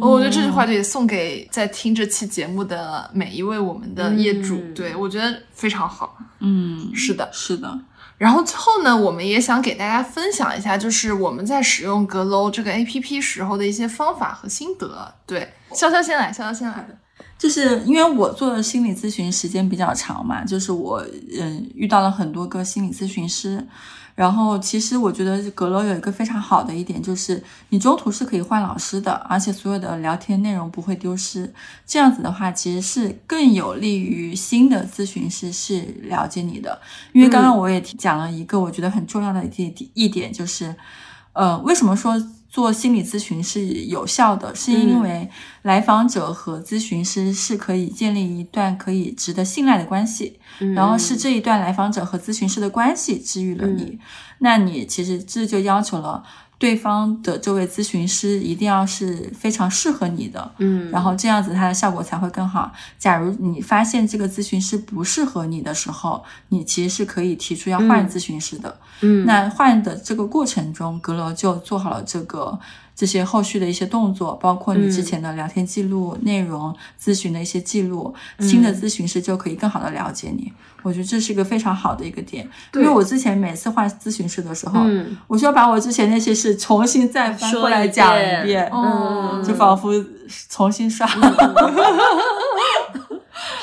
[0.00, 6.18] 我觉得这句话就也送给在听这期节目的每一位我们的业主，嗯对我觉得非常好。
[6.40, 7.80] 嗯，是的，是的，
[8.18, 15.14] 然后最后呢，我们也想给大家分享一下，就是我们在使用阁楼这个 APP 时候的一些方法和心得。
[15.24, 16.86] 对，潇潇先来，潇潇先来。
[17.38, 21.04] 就是因为我做的心理咨询时间比较长嘛，就是我
[21.36, 23.66] 嗯遇到了很多个心理咨询师，
[24.14, 31.52] 然后其实我觉得阁楼有一个非常好的一点，就是你中途是可以换老师的，而且所有的聊天内容不会丢失。
[31.84, 36.80] 这样子的话，其实是更有利于新的咨询师是了解你的。
[37.12, 40.72] 因为刚刚我也讲了一个我觉得很重要的一点一点，就是
[41.32, 42.14] 呃，为什么说
[42.52, 44.54] 做心理咨询是有效的？
[44.54, 45.26] 是因为
[45.62, 50.38] 来访者和咨询师是可以建立一段可以值得信赖的关系，
[50.74, 53.98] 然后是这一段来访者和咨询师的关系治愈了你。
[54.40, 56.22] 那你其实这就要求了
[56.62, 62.70] 对方的这位咨询师一定要是非常适合你的，嗯，然后这样子它的效果才会更好。
[63.00, 68.78] 假如你发现这个咨询师不适合你的时候，你其实是可以提出要换咨询师的。
[69.00, 72.56] 嗯那换的这个过程中，阁楼就做好了这个
[72.94, 80.52] 这些后续的一些动作，包括你之前的聊天记录、内容、咨询的一些记录，新的咨询师就可以更好的了解你。
[80.82, 89.92] 我觉得这是一个非常好的一个点，因为我之前每次换咨询师的时候，嗯我需要把我之前那些事重新再翻过来讲一遍，嗯就仿佛
[90.48, 91.06] 重新刷。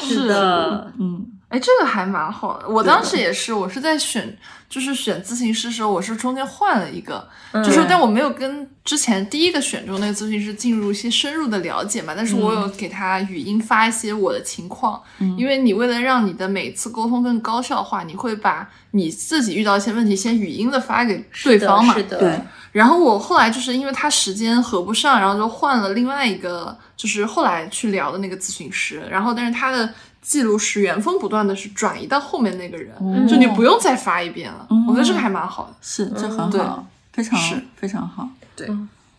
[0.01, 2.67] 是的，嗯哎，这个还蛮好的。
[2.69, 4.37] 我当时也是，我是在选，
[4.69, 15.01] 就是选咨询师的时候，我是中间换了一个，就是但我没有跟之前第一个选中那个咨询师进入一些深入的了解嘛，但是我有给他语音发一些我的情况，
[15.37, 22.39] 因为你为了让你的每次沟通更高效化，你会把你自己遇到一些问题先语音的发给对方嘛，是的，对，
[22.71, 29.01] 然后我后来就是因为他时间合不上，然后就换了另外一个，就是后来去聊的那个咨询师。
[29.09, 29.91] 然后但是他的
[30.21, 32.93] 记录是原封不断的是转移到后面那个人，
[33.27, 34.67] 就你不用再发一遍了。
[34.87, 35.75] 我觉得这个还蛮好的。
[35.81, 38.27] 是这很对好，非常是非常好。
[38.55, 38.67] 对，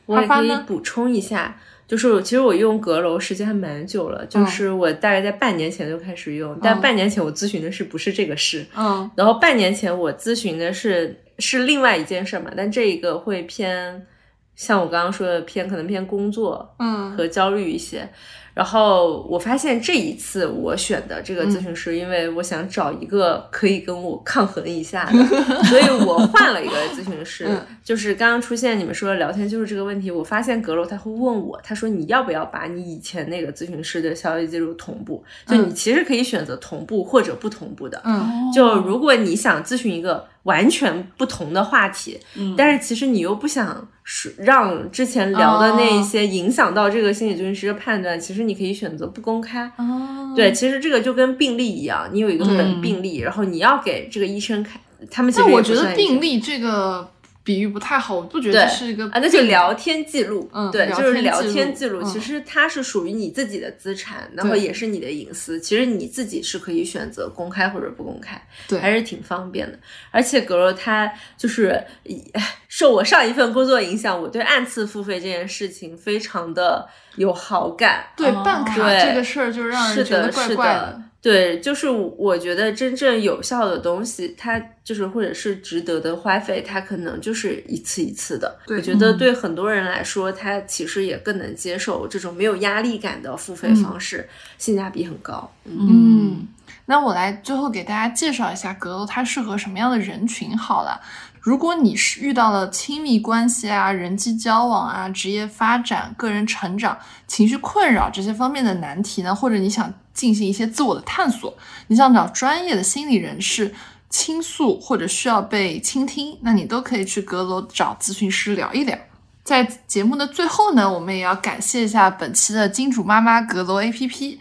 [0.07, 1.57] 我也可以补充一下，
[1.89, 14.07] 就是其实我用阁楼时间还蛮久了，就是我大概在半年前就开始用，但半年前我咨询的是不是这个事，嗯然后半年前我咨询的是是另外一件事嘛，但这一个会偏
[14.55, 18.09] 像我刚刚说的偏可能偏工作嗯和焦虑一些。
[18.55, 27.47] 然后我发现这一次我选的这个咨询师，因为我想找一个可以跟我抗衡一下的，所以我换了一个咨询师。
[27.49, 35.25] 嗯就是刚刚出现你们说的聊天就是这个问题，我发现阁楼他会问我，他说你要不要把你以前那个咨询师的消息记录同步？
[35.47, 38.01] 就你其实可以选择同步或者不同步的。
[38.05, 49.71] 嗯就如果你想咨询一个完全不同的话题，嗯但是其实你又不想是让之前聊的那一些影响到这个心理咨询师的判断，其实你可以选择不公开。
[49.77, 54.81] 哦对，其实这个就跟病历一样，你有一个本嗯病例，然后你要给这个医生看，
[55.11, 57.11] 他们其实但我觉得病历这个。
[57.51, 65.61] 比喻不太好，我不觉得对是一个啊，那就聊天记录，对，嗯对就是聊天记录其实它是属于你自己的资产，然后也是你的隐私。
[65.61, 69.77] 其实你自己是可以选择公开或者不公开，对还是挺方便的。
[70.13, 72.23] 而且格罗他就是以
[72.69, 78.05] 受我上一份工作影响，我对按次付费这件事情非常的有好感。
[78.17, 88.59] 对哦办卡这个事儿就让是人觉得的，是怪怪的，对，就是我觉得真正有效的东西，它就是或者是值得的花费，它可能就是一次一次的。
[88.69, 95.53] 我觉得嗯对很多人来说，他其实也更能接受这种没有压力感的付费嗯方式，性价比很高。
[95.67, 96.49] 嗯，嗯，
[96.87, 100.99] 那我来最后给大家介绍一下阁楼它适合什么样的人群好了。
[101.43, 109.91] 如果你是遇到了亲密关系啊、人际交往啊、职业发展、个人成长、情绪困扰这些方面的难题呢，或者你想
[110.21, 111.57] 进行一些自我的探索，
[111.87, 113.75] 你想找专业的心理人士
[114.11, 118.99] 倾诉，或者需要被倾听，那你都可以去阁楼找咨询师聊一聊。
[119.43, 124.37] 在节目的最后呢，我们也要感谢一下本期的金主妈妈阁楼 APP。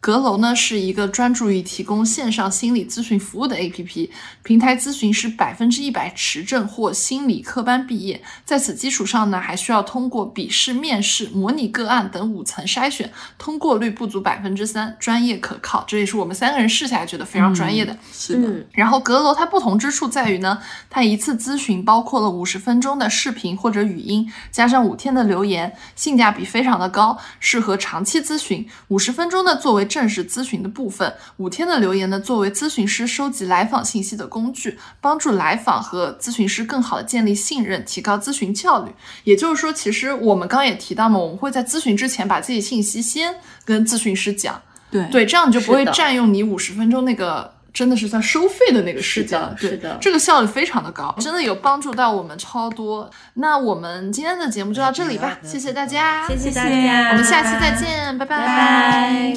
[0.00, 4.08] 阁楼呢是一个专注于提供线上心理咨询服务的 APP，
[4.42, 15.84] 平台咨询师百分之一百持证或心理科班毕业，在此基础上呢，还需要通过笔试、面试、模拟个案等五层筛选，通过率不足百分之三，专业可靠。
[15.86, 17.94] 这也是我们三个人试下来觉得非常专业的。
[18.10, 28.66] 是的，嗯然后阁楼它不同之处在于呢，它一次咨询包括了五十分钟的视频或者语音，加上五天的留言，性价比非常的高，适合长期咨询。
[28.88, 38.92] 五十分钟呢作为正式咨询的部分，五天的留言呢作为咨询师收集来访信息的工具，帮助来访和咨询师更好的建立信任，提高咨询效率。
[39.24, 43.34] 也就是说，其实我们刚刚也提到嘛，我们会在咨询之前把自己信息先
[43.64, 44.62] 跟咨询师讲。
[44.90, 49.40] 对对，这样你就不会占用你五十分钟那个真的是在收费的那个时间。
[49.58, 53.10] 对是的是的这个效率非常的高，真的有帮助到我们超多。
[53.34, 59.34] 那我们今天的节目就到这里吧，谢谢大家，谢谢大家，我们下期再见，拜拜拜拜。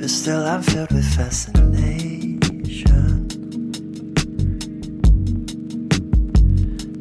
[0.00, 2.07] But still, I'm filled with fascination.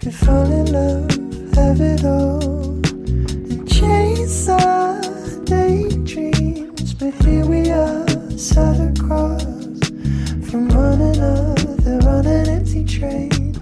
[0.00, 1.10] could fall in love,
[1.54, 2.70] have it all,
[3.50, 4.98] and chase our
[5.44, 6.94] daydreams.
[6.94, 9.42] But here we are, sat across
[10.48, 13.60] from one another on an empty train.